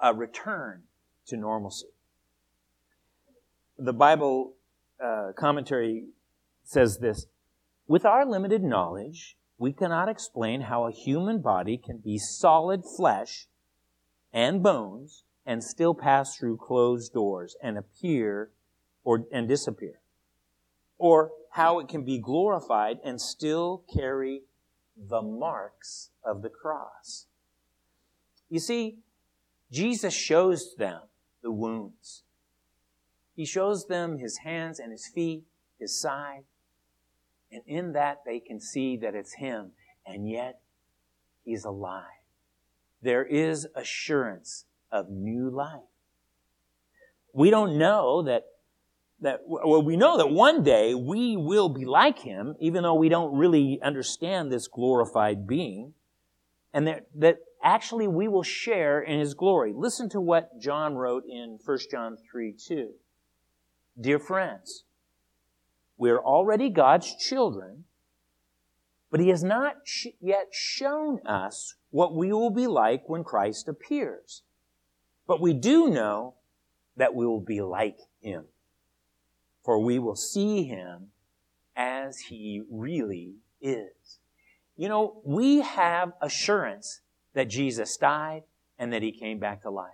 a 0.00 0.14
return 0.14 0.82
to 1.26 1.36
normalcy. 1.36 1.88
The 3.78 3.92
Bible 3.92 4.54
uh, 5.04 5.32
commentary 5.36 6.04
says 6.64 6.98
this 6.98 7.26
With 7.88 8.04
our 8.04 8.26
limited 8.26 8.64
knowledge, 8.64 9.36
we 9.58 9.72
cannot 9.72 10.08
explain 10.08 10.62
how 10.62 10.86
a 10.86 10.92
human 10.92 11.40
body 11.40 11.78
can 11.78 11.98
be 11.98 12.18
solid 12.18 12.82
flesh 12.84 13.46
and 14.32 14.62
bones 14.62 15.24
and 15.46 15.62
still 15.62 15.94
pass 15.94 16.36
through 16.36 16.56
closed 16.56 17.12
doors 17.12 17.56
and 17.62 17.78
appear 17.78 18.50
or 19.04 19.24
and 19.32 19.48
disappear. 19.48 20.00
Or 20.98 21.30
how 21.50 21.78
it 21.78 21.88
can 21.88 22.04
be 22.04 22.18
glorified 22.18 22.98
and 23.04 23.20
still 23.20 23.84
carry 23.94 24.42
the 24.96 25.22
marks 25.22 26.10
of 26.24 26.42
the 26.42 26.50
cross. 26.50 27.26
You 28.50 28.58
see, 28.58 28.98
Jesus 29.70 30.12
shows 30.12 30.74
them 30.76 31.02
the 31.42 31.52
wounds. 31.52 32.24
He 33.36 33.44
shows 33.44 33.86
them 33.86 34.18
his 34.18 34.38
hands 34.38 34.80
and 34.80 34.90
his 34.90 35.06
feet, 35.06 35.44
his 35.78 36.00
side. 36.00 36.44
And 37.56 37.64
in 37.66 37.92
that 37.94 38.18
they 38.26 38.38
can 38.38 38.60
see 38.60 38.98
that 38.98 39.14
it's 39.14 39.34
him. 39.34 39.72
And 40.06 40.28
yet, 40.28 40.60
he's 41.42 41.64
alive. 41.64 42.04
There 43.00 43.24
is 43.24 43.66
assurance 43.74 44.66
of 44.92 45.08
new 45.08 45.48
life. 45.48 45.80
We 47.32 47.48
don't 47.50 47.78
know 47.78 48.22
that, 48.24 48.44
that, 49.20 49.40
well, 49.46 49.82
we 49.82 49.96
know 49.96 50.18
that 50.18 50.30
one 50.30 50.62
day 50.62 50.94
we 50.94 51.36
will 51.36 51.70
be 51.70 51.86
like 51.86 52.18
him, 52.18 52.56
even 52.60 52.82
though 52.82 52.94
we 52.94 53.08
don't 53.08 53.36
really 53.36 53.80
understand 53.82 54.52
this 54.52 54.68
glorified 54.68 55.46
being, 55.46 55.94
and 56.74 56.86
that, 56.86 57.06
that 57.14 57.38
actually 57.62 58.06
we 58.06 58.28
will 58.28 58.42
share 58.42 59.00
in 59.00 59.18
his 59.18 59.32
glory. 59.32 59.72
Listen 59.74 60.10
to 60.10 60.20
what 60.20 60.60
John 60.60 60.94
wrote 60.94 61.24
in 61.26 61.58
1 61.64 61.78
John 61.90 62.18
3 62.30 62.52
2. 62.52 62.90
Dear 63.98 64.18
friends, 64.18 64.84
we're 65.96 66.18
already 66.18 66.68
God's 66.70 67.14
children, 67.14 67.84
but 69.10 69.20
he 69.20 69.28
has 69.28 69.42
not 69.42 69.76
yet 70.20 70.48
shown 70.52 71.20
us 71.26 71.74
what 71.90 72.14
we 72.14 72.32
will 72.32 72.50
be 72.50 72.66
like 72.66 73.08
when 73.08 73.24
Christ 73.24 73.68
appears. 73.68 74.42
But 75.26 75.40
we 75.40 75.54
do 75.54 75.88
know 75.88 76.34
that 76.96 77.14
we 77.14 77.26
will 77.26 77.40
be 77.40 77.60
like 77.60 77.98
him. 78.20 78.44
For 79.64 79.78
we 79.78 79.98
will 79.98 80.16
see 80.16 80.64
him 80.64 81.08
as 81.74 82.18
he 82.18 82.62
really 82.70 83.36
is. 83.60 84.18
You 84.76 84.88
know, 84.88 85.20
we 85.24 85.60
have 85.60 86.12
assurance 86.20 87.00
that 87.34 87.48
Jesus 87.48 87.96
died 87.96 88.42
and 88.78 88.92
that 88.92 89.02
he 89.02 89.12
came 89.12 89.38
back 89.38 89.62
to 89.62 89.70
life. 89.70 89.92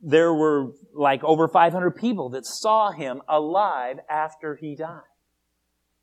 There 0.00 0.32
were 0.32 0.72
like 0.94 1.24
over 1.24 1.48
500 1.48 1.90
people 1.92 2.30
that 2.30 2.46
saw 2.46 2.90
him 2.92 3.22
alive 3.28 3.98
after 4.08 4.56
he 4.56 4.74
died. 4.74 5.02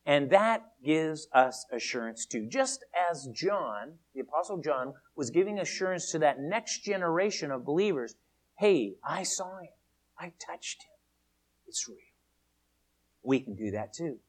And 0.05 0.29
that 0.29 0.61
gives 0.83 1.27
us 1.33 1.65
assurance 1.71 2.25
too. 2.25 2.47
Just 2.47 2.85
as 3.09 3.27
John, 3.33 3.93
the 4.13 4.21
Apostle 4.21 4.61
John, 4.61 4.93
was 5.15 5.31
giving 5.31 5.57
assurance 5.57 6.11
to 6.11 6.19
that 6.19 6.39
next 6.39 6.83
generation 6.83 7.51
of 7.51 7.65
believers 7.65 8.15
hey, 8.57 8.95
I 9.03 9.23
saw 9.23 9.57
him, 9.59 9.67
I 10.17 10.31
touched 10.39 10.83
him. 10.83 10.95
It's 11.67 11.87
real. 11.89 11.97
We 13.21 13.41
can 13.41 13.55
do 13.55 13.71
that 13.71 13.93
too. 13.93 14.19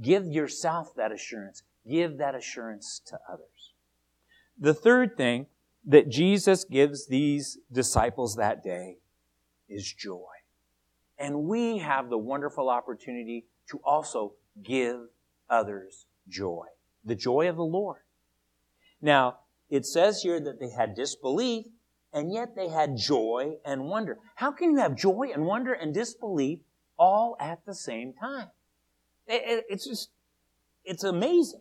Give 0.00 0.26
yourself 0.26 0.94
that 0.96 1.10
assurance, 1.10 1.62
give 1.88 2.18
that 2.18 2.34
assurance 2.34 3.00
to 3.06 3.18
others. 3.28 3.72
The 4.58 4.74
third 4.74 5.16
thing 5.16 5.46
that 5.88 6.10
Jesus 6.10 6.64
gives 6.64 7.06
these 7.06 7.58
disciples 7.72 8.36
that 8.36 8.62
day 8.62 8.98
is 9.68 9.90
joy. 9.90 10.22
And 11.18 11.44
we 11.44 11.78
have 11.78 12.10
the 12.10 12.18
wonderful 12.18 12.68
opportunity 12.68 13.46
to 13.70 13.80
also 13.82 14.34
give 14.62 15.00
others 15.48 16.04
joy. 16.28 16.66
The 17.04 17.14
joy 17.14 17.48
of 17.48 17.56
the 17.56 17.64
Lord. 17.64 18.02
Now, 19.00 19.38
it 19.70 19.86
says 19.86 20.22
here 20.22 20.38
that 20.38 20.60
they 20.60 20.70
had 20.70 20.94
disbelief, 20.94 21.66
and 22.12 22.32
yet 22.32 22.54
they 22.54 22.68
had 22.68 22.96
joy 22.96 23.56
and 23.64 23.84
wonder. 23.84 24.18
How 24.36 24.52
can 24.52 24.70
you 24.70 24.76
have 24.76 24.94
joy 24.94 25.30
and 25.32 25.46
wonder 25.46 25.72
and 25.72 25.94
disbelief 25.94 26.58
all 26.98 27.34
at 27.40 27.64
the 27.66 27.74
same 27.74 28.12
time? 28.12 28.48
it's 29.30 29.86
just, 29.86 30.08
it's 30.84 31.04
amazing. 31.04 31.60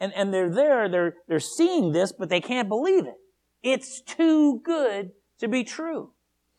And, 0.00 0.12
and 0.14 0.34
they're 0.34 0.50
there, 0.50 0.88
they're, 0.88 1.14
they're 1.28 1.38
seeing 1.40 1.92
this, 1.92 2.12
but 2.12 2.28
they 2.28 2.40
can't 2.40 2.68
believe 2.68 3.06
it. 3.06 3.14
It's 3.62 4.00
too 4.00 4.60
good 4.64 5.12
to 5.38 5.48
be 5.48 5.64
true. 5.64 6.12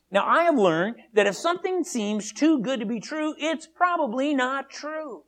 Now, 0.09 0.25
I 0.25 0.43
have 0.43 0.57
learned 0.57 0.95
that 1.13 1.27
if 1.27 1.35
something 1.35 1.83
seems 1.83 2.31
too 2.31 2.61
good 2.61 2.79
to 2.79 2.85
be 2.85 2.99
true, 2.99 3.35
it's 3.37 3.67
probably 3.67 4.33
not 4.33 4.69
true. 4.69 5.23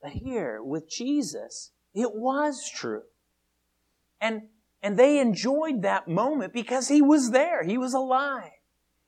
But 0.00 0.12
here, 0.12 0.62
with 0.62 0.88
Jesus, 0.88 1.72
it 1.92 2.14
was 2.14 2.70
true. 2.72 3.02
And, 4.20 4.42
and 4.82 4.96
they 4.96 5.18
enjoyed 5.18 5.82
that 5.82 6.06
moment 6.06 6.52
because 6.52 6.88
he 6.88 7.02
was 7.02 7.32
there. 7.32 7.64
He 7.64 7.78
was 7.78 7.94
alive. 7.94 8.52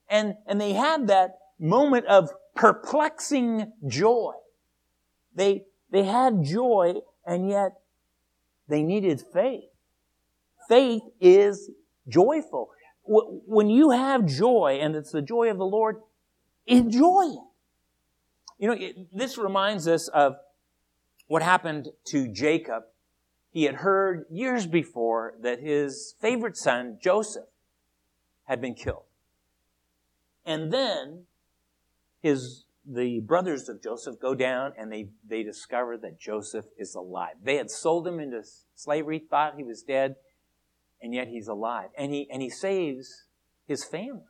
And, 0.08 0.34
and 0.46 0.60
they 0.60 0.72
had 0.72 1.06
that 1.06 1.38
moment 1.60 2.06
of 2.06 2.30
perplexing 2.56 3.72
joy. 3.86 4.32
They, 5.34 5.64
they 5.90 6.04
had 6.04 6.42
joy 6.42 6.94
and 7.24 7.48
yet 7.48 7.72
they 8.68 8.82
needed 8.82 9.22
faith. 9.32 9.69
Faith 10.70 11.02
is 11.20 11.68
joyful. 12.08 12.70
When 13.04 13.68
you 13.68 13.90
have 13.90 14.24
joy 14.24 14.78
and 14.80 14.94
it's 14.94 15.10
the 15.10 15.20
joy 15.20 15.50
of 15.50 15.58
the 15.58 15.66
Lord, 15.66 15.96
enjoy 16.64 17.24
it. 17.24 17.44
You 18.58 18.68
know, 18.68 18.74
it, 18.74 18.94
this 19.12 19.36
reminds 19.36 19.88
us 19.88 20.06
of 20.08 20.36
what 21.26 21.42
happened 21.42 21.88
to 22.06 22.28
Jacob. 22.28 22.84
He 23.50 23.64
had 23.64 23.76
heard 23.76 24.26
years 24.30 24.64
before 24.64 25.34
that 25.42 25.60
his 25.60 26.14
favorite 26.20 26.56
son, 26.56 26.98
Joseph, 27.02 27.48
had 28.44 28.60
been 28.60 28.74
killed. 28.74 29.06
And 30.46 30.72
then 30.72 31.24
his 32.22 32.64
the 32.86 33.20
brothers 33.20 33.68
of 33.68 33.82
Joseph 33.82 34.20
go 34.20 34.34
down 34.34 34.72
and 34.78 34.90
they, 34.90 35.08
they 35.28 35.42
discover 35.42 35.96
that 35.98 36.18
Joseph 36.18 36.66
is 36.78 36.94
alive. 36.94 37.34
They 37.42 37.56
had 37.56 37.70
sold 37.70 38.06
him 38.06 38.20
into 38.20 38.42
slavery, 38.74 39.18
thought 39.18 39.54
he 39.56 39.64
was 39.64 39.82
dead, 39.82 40.16
and 41.02 41.14
yet 41.14 41.28
he's 41.28 41.48
alive. 41.48 41.88
And 41.96 42.12
he, 42.12 42.28
and 42.30 42.42
he 42.42 42.50
saves 42.50 43.24
his 43.66 43.84
family. 43.84 44.22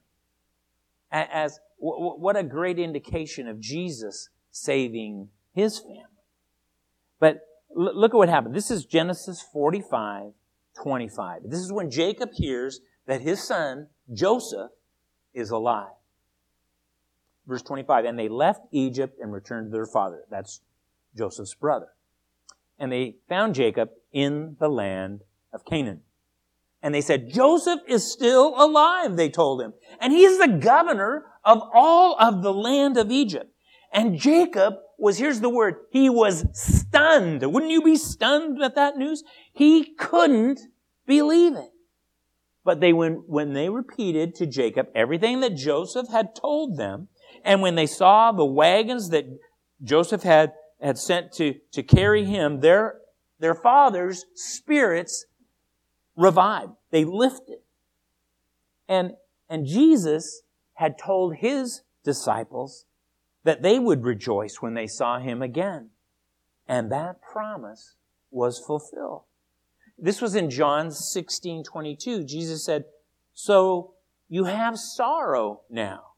As, 1.13 1.59
what 1.79 2.37
a 2.37 2.43
great 2.45 2.79
indication 2.79 3.49
of 3.49 3.59
Jesus 3.59 4.29
saving 4.51 5.29
his 5.53 5.79
family. 5.79 6.05
But 7.19 7.41
look 7.75 8.15
at 8.15 8.17
what 8.17 8.29
happened. 8.29 8.55
This 8.55 8.71
is 8.71 8.85
Genesis 8.85 9.43
45, 9.53 10.33
25. 10.81 11.43
This 11.45 11.61
is 11.61 11.73
when 11.73 11.91
Jacob 11.91 12.31
hears 12.35 12.81
that 13.07 13.21
his 13.21 13.43
son, 13.43 13.89
Joseph, 14.13 14.71
is 15.35 15.51
alive. 15.51 15.93
Verse 17.47 17.63
25, 17.63 18.05
and 18.05 18.19
they 18.19 18.29
left 18.29 18.61
Egypt 18.71 19.19
and 19.21 19.33
returned 19.33 19.67
to 19.67 19.73
their 19.73 19.87
father. 19.87 20.23
That's 20.31 20.61
Joseph's 21.17 21.55
brother. 21.55 21.89
And 22.79 22.93
they 22.93 23.17
found 23.29 23.55
Jacob 23.55 23.91
in 24.13 24.57
the 24.61 24.69
land 24.69 25.23
of 25.53 25.65
Canaan. 25.65 26.03
And 26.83 26.95
they 26.95 27.01
said, 27.01 27.31
Joseph 27.31 27.81
is 27.87 28.11
still 28.11 28.55
alive, 28.57 29.17
they 29.17 29.29
told 29.29 29.61
him. 29.61 29.75
And 30.01 30.13
he's 30.13 30.39
the 30.39 30.49
governor 30.49 31.27
of 31.45 31.63
all 31.75 32.17
of 32.19 32.43
the 32.43 32.53
land 32.53 32.97
of 32.97 33.11
Egypt. 33.11 33.53
And 33.93 34.19
Jacob 34.19 34.75
was, 34.99 35.19
here's 35.19 35.41
the 35.41 35.51
word, 35.51 35.77
he 35.91 36.09
was 36.09 36.47
stunned. 36.53 37.43
Wouldn't 37.43 37.73
you 37.73 37.83
be 37.83 37.97
stunned 37.97 38.63
at 38.63 38.77
that 38.77 38.97
news? 38.97 39.25
He 39.53 39.95
couldn't 39.95 40.61
believe 41.07 41.57
it. 41.57 41.71
But 42.65 42.81
they, 42.81 42.93
when, 42.93 43.25
when 43.27 43.53
they 43.53 43.69
repeated 43.69 44.35
to 44.37 44.47
Jacob 44.47 44.89
everything 44.95 45.41
that 45.41 45.57
Joseph 45.57 46.09
had 46.09 46.35
told 46.35 46.77
them, 46.77 47.09
and 47.45 47.63
when 47.63 47.75
they 47.75 47.87
saw 47.87 48.33
the 48.33 48.45
wagons 48.45 49.11
that 49.11 49.25
Joseph 49.83 50.23
had, 50.23 50.53
had 50.81 50.99
sent 50.99 51.33
to, 51.33 51.55
to 51.73 51.83
carry 51.83 52.25
him, 52.25 52.61
their, 52.61 52.97
their 53.39 53.55
father's 53.55 54.27
spirits 54.35 55.25
revived. 56.21 56.73
They 56.91 57.05
lifted. 57.05 57.61
And, 58.89 59.13
and 59.49 59.67
Jesus 59.67 60.43
had 60.75 60.99
told 60.99 61.37
his 61.37 61.83
disciples 62.05 62.85
that 63.45 63.63
they 63.63 63.79
would 63.79 64.05
rejoice 64.05 64.57
when 64.61 64.75
they 64.75 64.87
saw 64.87 65.19
him 65.19 65.41
again. 65.41 65.91
And 66.69 66.93
that 66.93 67.23
promise 67.23 67.95
was 68.31 68.59
fulfilled. 68.59 69.23
This 69.99 70.21
was 70.21 70.35
in 70.35 70.51
John 70.51 70.91
16, 70.91 71.65
22. 71.65 72.25
Jesus 72.25 72.65
said, 72.65 72.85
So 73.35 73.95
you 74.29 74.45
have 74.45 74.79
sorrow 74.79 75.63
now, 75.71 76.13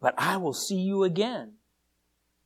but 0.00 0.14
I 0.16 0.36
will 0.36 0.52
see 0.52 0.76
you 0.76 1.02
again. 1.02 1.54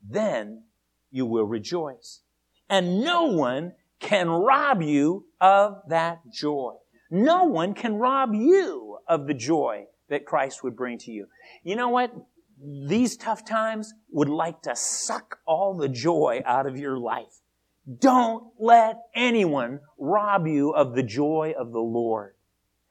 Then 0.08 0.62
you 1.10 1.26
will 1.26 1.44
rejoice. 1.44 2.20
And 2.68 3.00
no 3.00 3.24
one 3.24 3.72
can 4.00 4.28
rob 4.28 4.82
you 4.82 5.26
of 5.40 5.82
that 5.88 6.20
joy. 6.32 6.74
No 7.10 7.44
one 7.44 7.74
can 7.74 7.94
rob 7.94 8.34
you 8.34 8.98
of 9.06 9.26
the 9.26 9.34
joy 9.34 9.86
that 10.08 10.26
Christ 10.26 10.64
would 10.64 10.76
bring 10.76 10.98
to 10.98 11.12
you. 11.12 11.26
You 11.62 11.76
know 11.76 11.88
what? 11.88 12.12
These 12.62 13.16
tough 13.16 13.44
times 13.44 13.94
would 14.10 14.28
like 14.28 14.62
to 14.62 14.76
suck 14.76 15.38
all 15.46 15.76
the 15.76 15.88
joy 15.88 16.42
out 16.44 16.66
of 16.66 16.76
your 16.76 16.98
life. 16.98 17.40
Don't 17.98 18.44
let 18.58 18.98
anyone 19.14 19.80
rob 19.98 20.46
you 20.46 20.70
of 20.70 20.94
the 20.94 21.02
joy 21.02 21.54
of 21.58 21.72
the 21.72 21.80
Lord. 21.80 22.34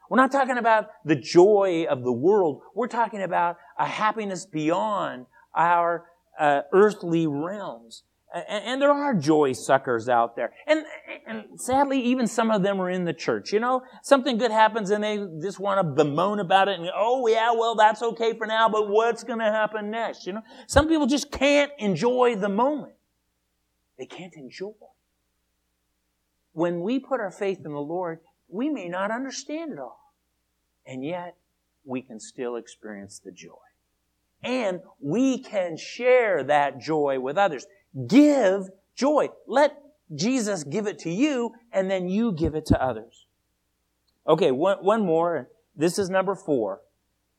We're 0.10 0.18
not 0.18 0.32
talking 0.32 0.58
about 0.58 0.88
the 1.06 1.16
joy 1.16 1.86
of 1.88 2.04
the 2.04 2.12
world. 2.12 2.62
We're 2.74 2.88
talking 2.88 3.22
about 3.22 3.58
a 3.78 3.86
happiness 3.86 4.46
beyond 4.46 5.28
our 5.56 6.06
uh, 6.39 6.62
earthly 6.74 7.28
realms. 7.28 8.04
And, 8.34 8.64
and, 8.66 8.82
there 8.82 8.92
are 8.92 9.16
joy 9.16 9.54
suckers 9.54 10.08
out 10.08 10.36
there. 10.36 10.54
And, 10.68 10.84
and 11.26 11.60
sadly, 11.60 12.00
even 12.00 12.28
some 12.28 12.52
of 12.52 12.62
them 12.62 12.80
are 12.80 12.90
in 12.90 13.04
the 13.04 13.14
church. 13.14 13.52
You 13.52 13.60
know, 13.60 13.82
something 14.04 14.38
good 14.38 14.52
happens 14.52 14.92
and 14.92 15.04
they 15.04 15.18
just 15.42 15.60
want 15.60 15.80
to 15.80 15.84
bemoan 15.84 16.40
about 16.40 16.68
it 16.68 16.80
and, 16.80 16.90
oh 16.96 17.28
yeah, 17.28 17.52
well, 17.52 17.74
that's 17.74 18.04
okay 18.04 18.38
for 18.38 18.46
now, 18.46 18.70
but 18.70 18.88
what's 18.88 19.24
going 19.24 19.40
to 19.40 19.46
happen 19.46 19.90
next? 19.90 20.28
You 20.28 20.34
know, 20.34 20.42
some 20.68 20.88
people 20.88 21.08
just 21.08 21.32
can't 21.32 21.72
enjoy 21.80 22.36
the 22.36 22.50
moment. 22.50 22.94
They 23.98 24.06
can't 24.06 24.36
enjoy. 24.36 24.74
When 26.54 26.82
we 26.82 27.00
put 27.00 27.20
our 27.20 27.32
faith 27.32 27.60
in 27.66 27.72
the 27.72 27.80
Lord, 27.80 28.20
we 28.48 28.70
may 28.70 28.90
not 28.90 29.12
understand 29.12 29.72
it 29.74 29.80
all. 29.80 30.13
And 30.86 31.04
yet, 31.04 31.36
we 31.84 32.02
can 32.02 32.20
still 32.20 32.56
experience 32.56 33.20
the 33.20 33.32
joy. 33.32 33.54
And 34.42 34.82
we 35.02 35.44
can 35.44 35.78
share 35.78 36.44
that 36.44 36.80
joy 36.80 37.20
with 37.20 37.38
others. 37.38 37.65
Give 38.08 38.69
joy. 38.95 39.30
Let 39.47 39.78
Jesus 40.13 40.63
give 40.63 40.88
it 40.88 40.99
to 40.99 41.10
you, 41.10 41.54
and 41.71 41.89
then 41.89 42.08
you 42.08 42.32
give 42.32 42.56
it 42.56 42.65
to 42.67 42.84
others. 42.84 43.28
Okay, 44.28 44.52
one, 44.52 44.78
one 44.82 45.06
more. 45.06 45.49
This 45.75 45.97
is 45.97 46.10
number 46.10 46.36
four. 46.36 46.82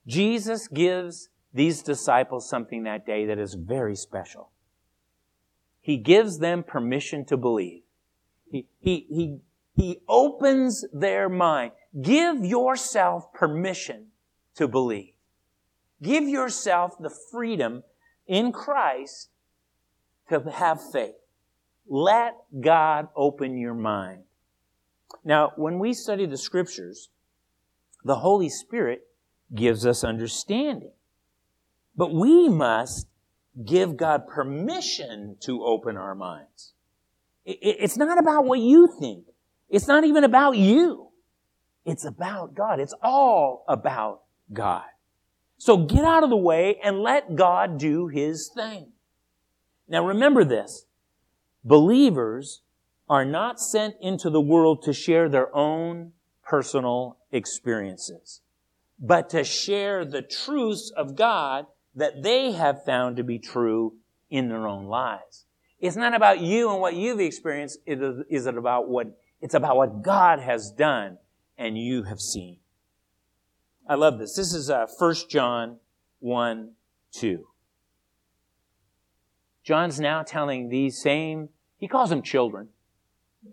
Jesus 0.07 0.69
gives 0.69 1.29
these 1.53 1.83
disciples 1.83 2.49
something 2.49 2.85
that 2.85 3.05
day 3.07 3.27
that 3.27 3.39
is 3.39 3.55
very 3.55 3.97
special. 3.97 4.51
He 5.81 5.97
gives 5.97 6.39
them 6.39 6.63
permission 6.63 7.25
to 7.27 7.37
believe. 7.37 7.83
He, 8.51 8.67
he, 8.79 9.07
he, 9.09 9.39
he 9.75 9.99
opens 10.09 10.85
their 10.93 11.29
mind. 11.29 11.73
Give 12.01 12.45
yourself 12.45 13.33
permission 13.33 14.07
to 14.55 14.69
believe. 14.69 15.15
Give 16.03 16.25
yourself 16.25 16.97
the 16.99 17.11
freedom 17.11 17.83
in 18.27 18.53
Christ 18.53 19.31
to 20.31 20.51
have 20.51 20.81
faith. 20.93 21.15
Let 21.87 22.35
God 22.61 23.09
open 23.15 23.59
your 23.59 23.75
mind. 23.75 24.23
Now, 25.25 25.53
when 25.57 25.79
we 25.79 25.93
study 25.93 26.27
the 26.27 26.39
scriptures, 26.39 27.09
the 28.05 28.17
Holy 28.17 28.49
Spirit 28.49 29.07
gives 29.55 29.85
us 29.85 30.05
understanding. 30.05 30.93
But 31.97 32.15
we 32.15 32.49
must 32.49 33.07
give 33.67 33.97
God 33.97 34.27
permission 34.29 35.37
to 35.41 35.65
open 35.65 35.97
our 35.97 36.15
minds. 36.15 36.73
It's 37.45 37.97
not 37.97 38.19
about 38.19 38.45
what 38.45 38.61
you 38.61 38.89
think. 39.01 39.25
It's 39.69 39.89
not 39.89 40.05
even 40.05 40.25
about 40.25 40.57
you. 40.57 41.09
It's 41.85 42.05
about 42.05 42.55
God. 42.55 42.79
It's 42.81 42.95
all 43.03 43.65
about 43.67 44.23
God. 44.53 44.85
So 45.59 45.79
get 45.79 46.05
out 46.05 46.23
of 46.23 46.31
the 46.31 46.37
way 46.37 46.79
and 46.83 47.01
let 47.01 47.35
God 47.35 47.79
do 47.79 48.07
His 48.07 48.51
thing. 48.55 48.93
Now 49.91 50.07
remember 50.07 50.45
this. 50.45 50.87
Believers 51.65 52.63
are 53.09 53.25
not 53.25 53.61
sent 53.61 53.97
into 54.01 54.31
the 54.31 54.41
world 54.41 54.83
to 54.85 54.93
share 54.93 55.29
their 55.29 55.55
own 55.55 56.13
personal 56.45 57.19
experiences, 57.33 58.41
but 58.99 59.29
to 59.31 59.43
share 59.43 60.05
the 60.05 60.23
truths 60.23 60.93
of 60.97 61.17
God 61.17 61.67
that 61.97 62.23
they 62.23 62.53
have 62.53 62.85
found 62.85 63.17
to 63.17 63.25
be 63.25 63.39
true 63.39 63.95
in 64.31 64.49
their 64.49 64.69
own 64.69 64.87
lives. 64.87 65.45
It's 65.81 65.97
not 65.97 66.15
about 66.15 66.39
you 66.39 66.71
and 66.71 66.81
what 66.81 66.95
you've 66.95 67.21
experienced. 67.21 67.81
It 67.85 68.01
is, 68.01 68.25
is 68.31 68.47
it 68.47 68.57
about 68.57 68.89
what, 68.89 69.19
it's 69.41 69.55
about 69.55 69.77
what 69.77 70.03
God 70.03 70.39
has 70.39 70.71
done 70.71 71.19
and 71.59 71.77
you 71.77 72.05
have 72.05 72.21
seen. 72.21 72.59
I 73.89 73.97
love 73.97 74.21
this. 74.21 74.37
This 74.37 74.55
is 74.55 74.71
uh, 74.71 74.87
1 74.99 75.15
John 75.29 75.79
1, 76.21 76.73
2. 77.13 77.50
John's 79.71 80.01
now 80.01 80.25
telling 80.25 80.69
these 80.69 81.01
same, 81.01 81.49
he 81.79 81.87
calls 81.87 82.11
them 82.11 82.23
children, 82.23 82.71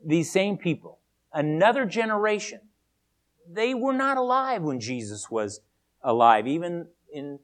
these 0.04 0.32
same 0.32 0.58
people, 0.58 0.98
another 1.32 1.86
generation. 1.86 2.60
They 3.48 3.76
were 3.76 3.94
not 3.94 4.18
alive 4.18 4.64
when 4.64 4.80
Jesus 4.80 5.30
was 5.30 5.60
alive, 6.02 6.48
even 6.48 6.88
in 7.14 7.38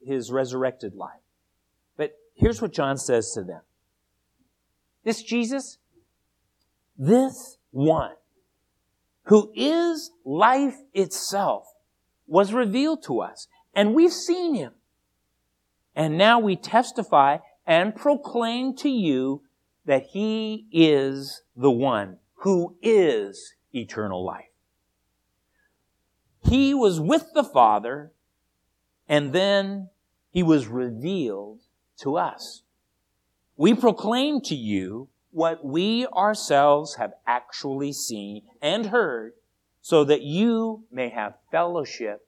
his 0.00 0.30
resurrected 0.30 0.94
life. 0.94 1.22
But 1.96 2.16
here's 2.36 2.62
what 2.62 2.72
John 2.72 2.98
says 2.98 3.32
to 3.32 3.42
them. 3.42 3.62
This 5.02 5.20
Jesus, 5.20 5.78
this 6.96 7.58
one, 7.72 8.14
who 9.24 9.50
is 9.56 10.12
life 10.24 10.76
itself, 10.92 11.66
was 12.28 12.52
revealed 12.52 13.02
to 13.06 13.22
us, 13.22 13.48
and 13.74 13.92
we've 13.92 14.12
seen 14.12 14.54
him. 14.54 14.74
And 15.96 16.16
now 16.16 16.38
we 16.38 16.54
testify 16.54 17.38
and 17.66 17.94
proclaim 17.94 18.74
to 18.76 18.88
you 18.88 19.42
that 19.86 20.06
he 20.12 20.66
is 20.72 21.42
the 21.56 21.70
one 21.70 22.18
who 22.36 22.76
is 22.82 23.54
eternal 23.72 24.24
life. 24.24 24.44
He 26.42 26.74
was 26.74 27.00
with 27.00 27.32
the 27.34 27.44
Father, 27.44 28.12
and 29.08 29.32
then 29.32 29.88
he 30.30 30.42
was 30.42 30.66
revealed 30.66 31.60
to 31.98 32.16
us. 32.16 32.62
We 33.56 33.74
proclaim 33.74 34.40
to 34.42 34.54
you 34.54 35.08
what 35.30 35.64
we 35.64 36.06
ourselves 36.08 36.96
have 36.96 37.12
actually 37.26 37.92
seen 37.92 38.42
and 38.60 38.86
heard 38.86 39.32
so 39.80 40.04
that 40.04 40.22
you 40.22 40.84
may 40.90 41.08
have 41.08 41.34
fellowship 41.50 42.26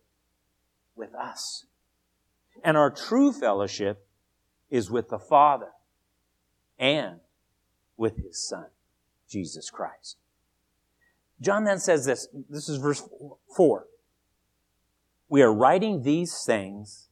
with 0.95 1.15
us. 1.15 1.67
And 2.65 2.77
our 2.77 2.91
true 2.91 3.33
fellowship 3.33 4.06
is 4.71 4.91
with 4.91 5.09
the 5.09 5.19
Father 5.19 5.71
and 6.79 7.21
with 7.97 8.17
His 8.17 8.47
Son, 8.47 8.67
Jesus 9.29 9.71
Christ. 9.71 10.17
John 11.41 11.65
then 11.65 11.79
says 11.79 12.07
this, 12.07 12.29
this 12.49 12.69
is 12.69 12.79
verse 12.79 13.03
4. 13.57 13.87
We 15.29 15.43
are 15.43 15.53
writing 15.53 16.03
these 16.03 16.45
things 16.45 17.09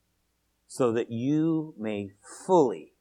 so 0.66 0.92
that 0.92 1.10
you 1.10 1.74
may 1.78 2.10
fully 2.46 2.92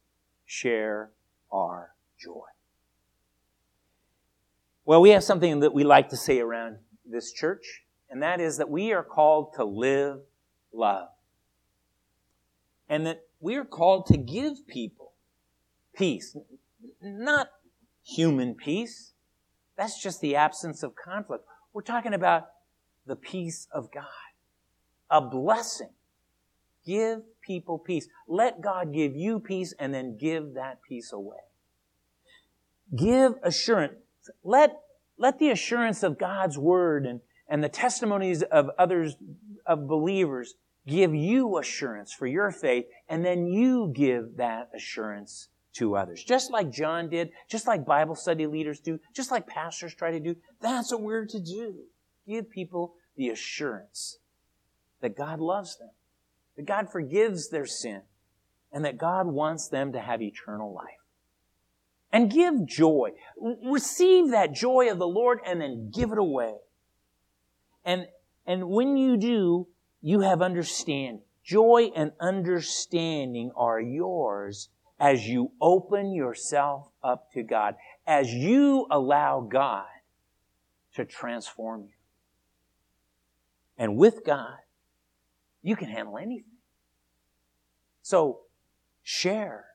share 0.45 1.11
our 1.51 1.91
joy. 2.19 2.41
Well, 4.85 5.01
we 5.01 5.11
have 5.11 5.23
something 5.23 5.61
that 5.61 5.73
we 5.73 5.83
like 5.83 6.09
to 6.09 6.17
say 6.17 6.39
around 6.39 6.77
this 7.05 7.31
church, 7.31 7.83
and 8.09 8.21
that 8.21 8.41
is 8.41 8.57
that 8.57 8.69
we 8.69 8.91
are 8.91 9.03
called 9.03 9.53
to 9.55 9.63
live 9.63 10.19
love. 10.73 11.09
And 12.89 13.05
that 13.05 13.23
we 13.43 13.57
are 13.57 13.65
called 13.65 14.05
to 14.05 14.17
give 14.17 14.65
people 14.67 15.11
peace. 15.93 16.35
Not 17.01 17.49
human 18.01 18.55
peace. 18.55 19.11
That's 19.77 20.01
just 20.01 20.21
the 20.21 20.37
absence 20.37 20.81
of 20.81 20.95
conflict. 20.95 21.43
We're 21.73 21.81
talking 21.81 22.13
about 22.13 22.47
the 23.05 23.17
peace 23.17 23.67
of 23.73 23.91
God. 23.91 24.05
A 25.09 25.19
blessing. 25.19 25.89
Give 26.85 27.19
people 27.45 27.77
peace. 27.77 28.07
Let 28.29 28.61
God 28.61 28.93
give 28.93 29.13
you 29.13 29.41
peace 29.41 29.73
and 29.77 29.93
then 29.93 30.17
give 30.17 30.53
that 30.53 30.79
peace 30.87 31.11
away. 31.11 31.43
Give 32.95 33.33
assurance. 33.43 33.95
Let, 34.45 34.71
let 35.17 35.39
the 35.39 35.49
assurance 35.49 36.01
of 36.01 36.17
God's 36.17 36.57
word 36.57 37.05
and, 37.05 37.19
and 37.49 37.61
the 37.61 37.69
testimonies 37.69 38.41
of 38.41 38.69
others, 38.79 39.17
of 39.65 39.85
believers, 39.85 40.55
give 40.87 41.15
you 41.15 41.57
assurance 41.57 42.13
for 42.13 42.27
your 42.27 42.51
faith, 42.51 42.85
and 43.07 43.23
then 43.25 43.45
you 43.47 43.91
give 43.95 44.37
that 44.37 44.69
assurance 44.75 45.49
to 45.73 45.95
others. 45.95 46.23
Just 46.23 46.51
like 46.51 46.71
John 46.71 47.09
did, 47.09 47.31
just 47.49 47.67
like 47.67 47.85
Bible 47.85 48.15
study 48.15 48.45
leaders 48.45 48.79
do, 48.79 48.99
just 49.13 49.31
like 49.31 49.47
pastors 49.47 49.95
try 49.95 50.11
to 50.11 50.19
do. 50.19 50.35
That's 50.61 50.91
what 50.91 51.01
we're 51.01 51.25
to 51.25 51.39
do. 51.39 51.75
Give 52.27 52.49
people 52.49 52.95
the 53.15 53.29
assurance 53.29 54.19
that 55.01 55.17
God 55.17 55.39
loves 55.39 55.77
them, 55.77 55.89
that 56.55 56.65
God 56.65 56.91
forgives 56.91 57.49
their 57.49 57.65
sin, 57.65 58.01
and 58.71 58.85
that 58.85 58.97
God 58.97 59.27
wants 59.27 59.67
them 59.67 59.93
to 59.93 59.99
have 59.99 60.21
eternal 60.21 60.73
life. 60.73 60.85
And 62.11 62.31
give 62.31 62.67
joy. 62.67 63.09
Receive 63.65 64.29
that 64.29 64.53
joy 64.53 64.91
of 64.91 64.99
the 64.99 65.07
Lord 65.07 65.39
and 65.45 65.59
then 65.59 65.91
give 65.91 66.11
it 66.11 66.19
away. 66.19 66.53
And, 67.83 68.05
and 68.45 68.69
when 68.69 68.97
you 68.97 69.17
do, 69.17 69.67
you 70.03 70.19
have 70.19 70.41
understanding. 70.41 71.21
Joy 71.43 71.89
and 71.95 72.11
understanding 72.19 73.51
are 73.55 73.79
yours 73.79 74.69
as 74.99 75.27
you 75.27 75.51
open 75.59 76.13
yourself 76.13 76.89
up 77.01 77.31
to 77.31 77.41
God, 77.41 77.75
as 78.05 78.31
you 78.31 78.85
allow 78.91 79.41
God 79.41 79.85
to 80.95 81.05
transform 81.05 81.83
you. 81.83 81.95
And 83.77 83.97
with 83.97 84.23
God, 84.25 84.57
you 85.61 85.75
can 85.75 85.89
handle 85.89 86.17
anything. 86.17 86.57
So 88.01 88.41
share 89.01 89.65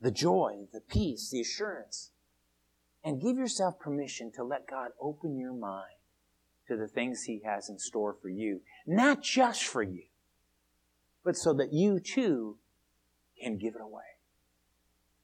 the 0.00 0.10
joy, 0.10 0.66
the 0.72 0.80
peace, 0.80 1.30
the 1.30 1.40
assurance, 1.40 2.10
and 3.04 3.20
give 3.20 3.36
yourself 3.36 3.78
permission 3.78 4.32
to 4.32 4.44
let 4.44 4.66
God 4.66 4.90
open 5.00 5.36
your 5.36 5.52
mind 5.52 5.97
to 6.68 6.76
the 6.76 6.86
things 6.86 7.24
He 7.24 7.42
has 7.44 7.68
in 7.68 7.78
store 7.78 8.16
for 8.20 8.28
you. 8.28 8.60
Not 8.86 9.22
just 9.22 9.64
for 9.64 9.82
you, 9.82 10.04
but 11.24 11.36
so 11.36 11.52
that 11.54 11.72
you 11.72 11.98
too 11.98 12.58
can 13.40 13.58
give 13.58 13.74
it 13.74 13.80
away. 13.80 14.02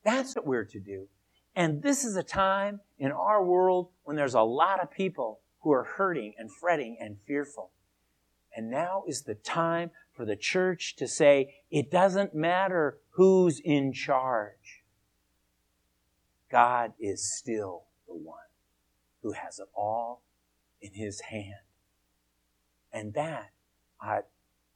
That's 0.05 0.35
what 0.35 0.47
we're 0.47 0.65
to 0.65 0.81
do. 0.81 1.09
And 1.57 1.83
this 1.83 2.05
is 2.05 2.17
a 2.17 2.23
time 2.23 2.81
in 2.99 3.13
our 3.13 3.45
world 3.45 3.89
when 4.03 4.17
there's 4.17 4.35
a 4.35 4.43
lot 4.43 4.83
of 4.83 4.91
people 4.91 5.41
who 5.61 5.73
are 5.73 5.85
hurting 5.85 6.35
and 6.37 6.51
fretting 6.53 6.97
and 7.01 7.17
fearful. 7.27 7.71
And 8.57 8.71
now 8.71 9.05
is 9.07 9.23
the 9.23 9.35
time 9.35 9.91
for 10.13 10.25
the 10.25 10.37
church 10.37 10.95
to 10.97 11.09
say, 11.09 11.55
it 11.71 11.91
doesn't 11.91 12.35
matter 12.35 12.99
who's 13.11 13.61
in 13.61 13.93
charge. 13.93 14.85
God 16.51 16.93
is 17.01 17.37
still 17.37 17.85
the 18.07 18.15
one 18.15 18.39
who 19.23 19.33
has 19.33 19.59
it 19.59 19.67
all 19.75 20.23
in 20.85 20.93
his 20.93 21.21
hand. 21.23 21.65
And 22.93 23.15
that 23.15 23.51
ought, 24.01 24.27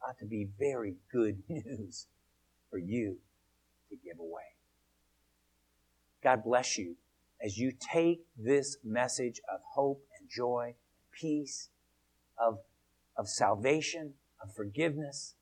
ought 0.05 0.17
to 0.17 0.25
be 0.25 0.49
very 0.57 0.95
good 1.11 1.43
news 1.49 2.07
for 2.69 2.79
you 2.79 3.17
to 3.89 3.95
give 3.95 4.19
away. 4.19 4.41
God 6.23 6.43
bless 6.43 6.77
you 6.77 6.95
as 7.41 7.57
you 7.57 7.71
take 7.71 8.25
this 8.35 8.77
message 8.83 9.39
of 9.53 9.61
hope 9.75 10.03
and 10.19 10.27
joy, 10.29 10.73
peace, 11.11 11.69
of, 12.37 12.57
of 13.15 13.29
salvation, 13.29 14.15
of 14.43 14.53
forgiveness, 14.53 15.35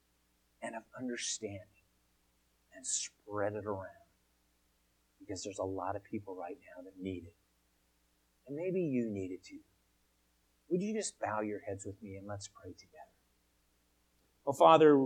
and 0.61 0.75
of 0.75 0.83
understanding, 0.99 1.61
and 2.75 2.85
spread 2.85 3.53
it 3.53 3.65
around. 3.65 3.87
Because 5.19 5.43
there's 5.43 5.59
a 5.59 5.63
lot 5.63 5.95
of 5.95 6.03
people 6.03 6.35
right 6.35 6.57
now 6.75 6.83
that 6.83 7.01
need 7.01 7.23
it. 7.25 7.33
And 8.47 8.55
maybe 8.55 8.81
you 8.81 9.09
need 9.09 9.31
it 9.31 9.43
too. 9.43 9.59
Would 10.69 10.81
you 10.81 10.93
just 10.93 11.19
bow 11.19 11.41
your 11.41 11.61
heads 11.67 11.85
with 11.85 12.01
me 12.01 12.15
and 12.15 12.27
let's 12.27 12.47
pray 12.47 12.71
together? 12.71 13.03
Well, 14.45 14.53
Father, 14.53 15.05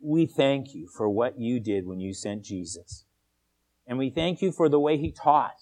we 0.00 0.26
thank 0.26 0.74
you 0.74 0.86
for 0.86 1.08
what 1.08 1.38
you 1.38 1.60
did 1.60 1.86
when 1.86 2.00
you 2.00 2.12
sent 2.12 2.44
Jesus. 2.44 3.04
And 3.86 3.98
we 3.98 4.10
thank 4.10 4.42
you 4.42 4.52
for 4.52 4.68
the 4.68 4.80
way 4.80 4.96
he 4.96 5.12
taught 5.12 5.60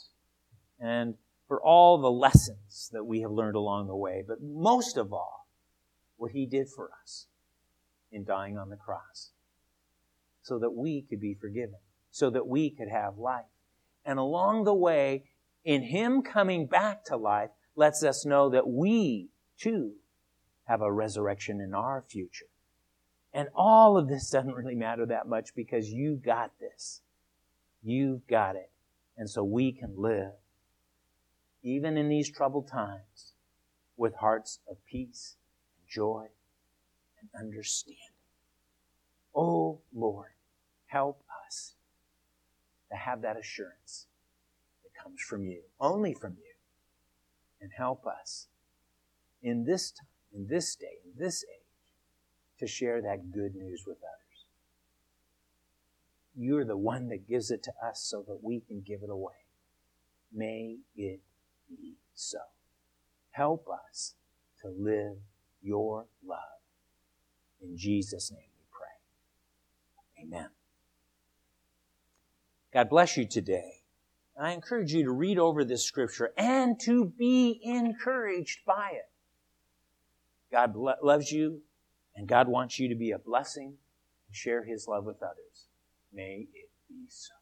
and 0.79 1.15
for 1.49 1.63
all 1.63 1.99
the 1.99 2.11
lessons 2.11 2.91
that 2.93 3.05
we 3.05 3.21
have 3.21 3.31
learned 3.31 3.57
along 3.57 3.87
the 3.87 3.97
way. 3.97 4.25
But 4.27 4.43
most 4.43 4.97
of 4.97 5.13
all, 5.13 5.47
what 6.17 6.33
he 6.33 6.47
did 6.47 6.69
for 6.69 6.91
us 7.03 7.27
in 8.11 8.25
dying 8.25 8.57
on 8.57 8.69
the 8.69 8.77
cross 8.77 9.31
so 10.43 10.59
that 10.59 10.71
we 10.71 11.03
could 11.03 11.21
be 11.21 11.35
forgiven, 11.35 11.77
so 12.11 12.31
that 12.31 12.47
we 12.47 12.71
could 12.71 12.89
have 12.89 13.19
life. 13.19 13.45
And 14.05 14.19
along 14.19 14.65
the 14.65 14.75
way, 14.75 15.25
in 15.65 15.83
him 15.83 16.23
coming 16.23 16.67
back 16.67 17.05
to 17.05 17.17
life, 17.17 17.51
lets 17.77 18.03
us 18.03 18.27
know 18.27 18.51
that 18.51 18.69
we 18.69 19.29
too 19.59 19.93
have 20.65 20.81
a 20.81 20.93
resurrection 20.93 21.61
in 21.61 21.75
our 21.75 22.05
future. 22.07 22.47
And 23.33 23.49
all 23.55 23.97
of 23.97 24.09
this 24.09 24.31
doesn't 24.33 24.55
really 24.55 24.75
matter 24.75 25.07
that 25.07 25.29
much 25.29 25.55
because 25.55 25.91
you 25.91 26.17
got 26.17 26.53
this. 26.61 27.01
You've 27.83 28.27
got 28.27 28.57
it. 28.57 28.71
And 29.17 29.29
so 29.29 29.45
we 29.45 29.73
can 29.73 29.95
live, 29.97 30.33
even 31.63 31.97
in 31.97 32.09
these 32.09 32.31
troubled 32.31 32.69
times, 32.69 33.35
with 33.97 34.15
hearts 34.17 34.61
of 34.69 34.85
peace 34.87 35.37
and 35.79 35.89
joy 35.89 36.27
and 37.21 37.29
understanding. 37.39 37.99
Oh 39.35 39.81
Lord, 39.95 40.33
help 40.87 41.23
us 41.47 41.75
to 42.91 42.97
have 42.97 43.23
that 43.23 43.39
assurance 43.39 44.07
that 44.83 45.03
comes 45.03 45.21
from 45.21 45.45
you, 45.45 45.63
only 45.81 46.15
from 46.15 46.33
you. 46.33 46.52
And 47.63 47.71
help 47.77 48.05
us 48.07 48.49
in 49.41 49.65
this 49.65 49.93
time, 49.93 50.09
in 50.35 50.49
this 50.49 50.75
day, 50.75 50.99
in 51.05 51.13
this 51.17 51.45
age, 51.45 52.59
to 52.59 52.67
share 52.67 53.01
that 53.03 53.31
good 53.31 53.55
news 53.55 53.85
with 53.87 53.99
others. 53.99 54.47
You're 56.37 56.65
the 56.65 56.77
one 56.77 57.09
that 57.11 57.29
gives 57.29 57.53
it 57.53 57.63
to 57.63 57.73
us 57.85 58.01
so 58.03 58.25
that 58.27 58.43
we 58.43 58.61
can 58.61 58.83
give 58.85 59.03
it 59.05 59.11
away. 59.11 59.47
May 60.33 60.79
it 60.97 61.21
be 61.69 61.95
so. 62.15 62.39
Help 63.31 63.69
us 63.69 64.15
to 64.63 64.69
live 64.69 65.19
your 65.63 66.07
love. 66.27 66.39
In 67.63 67.77
Jesus' 67.77 68.33
name 68.33 68.51
we 68.59 68.65
pray. 68.71 70.25
Amen. 70.25 70.49
God 72.73 72.89
bless 72.89 73.17
you 73.17 73.27
today. 73.27 73.82
I 74.41 74.53
encourage 74.53 74.93
you 74.93 75.05
to 75.05 75.13
read 75.13 75.39
over 75.39 75.65
this 75.65 75.85
scripture 75.85 76.33
and 76.37 76.81
to 76.81 77.05
be 77.05 77.61
encouraged 77.63 78.65
by 78.67 78.91
it. 78.95 79.09
God 80.51 80.75
loves 80.77 81.31
you 81.31 81.63
and 82.17 82.27
God 82.27 82.49
wants 82.49 82.79
you 82.79 82.89
to 82.89 82.95
be 82.95 83.11
a 83.11 83.19
blessing 83.19 83.77
and 84.27 84.37
share 84.37 84.65
his 84.65 84.87
love 84.89 85.05
with 85.05 85.23
others. 85.23 85.69
May 86.13 86.49
it 86.53 86.71
be 86.89 87.07
so. 87.09 87.42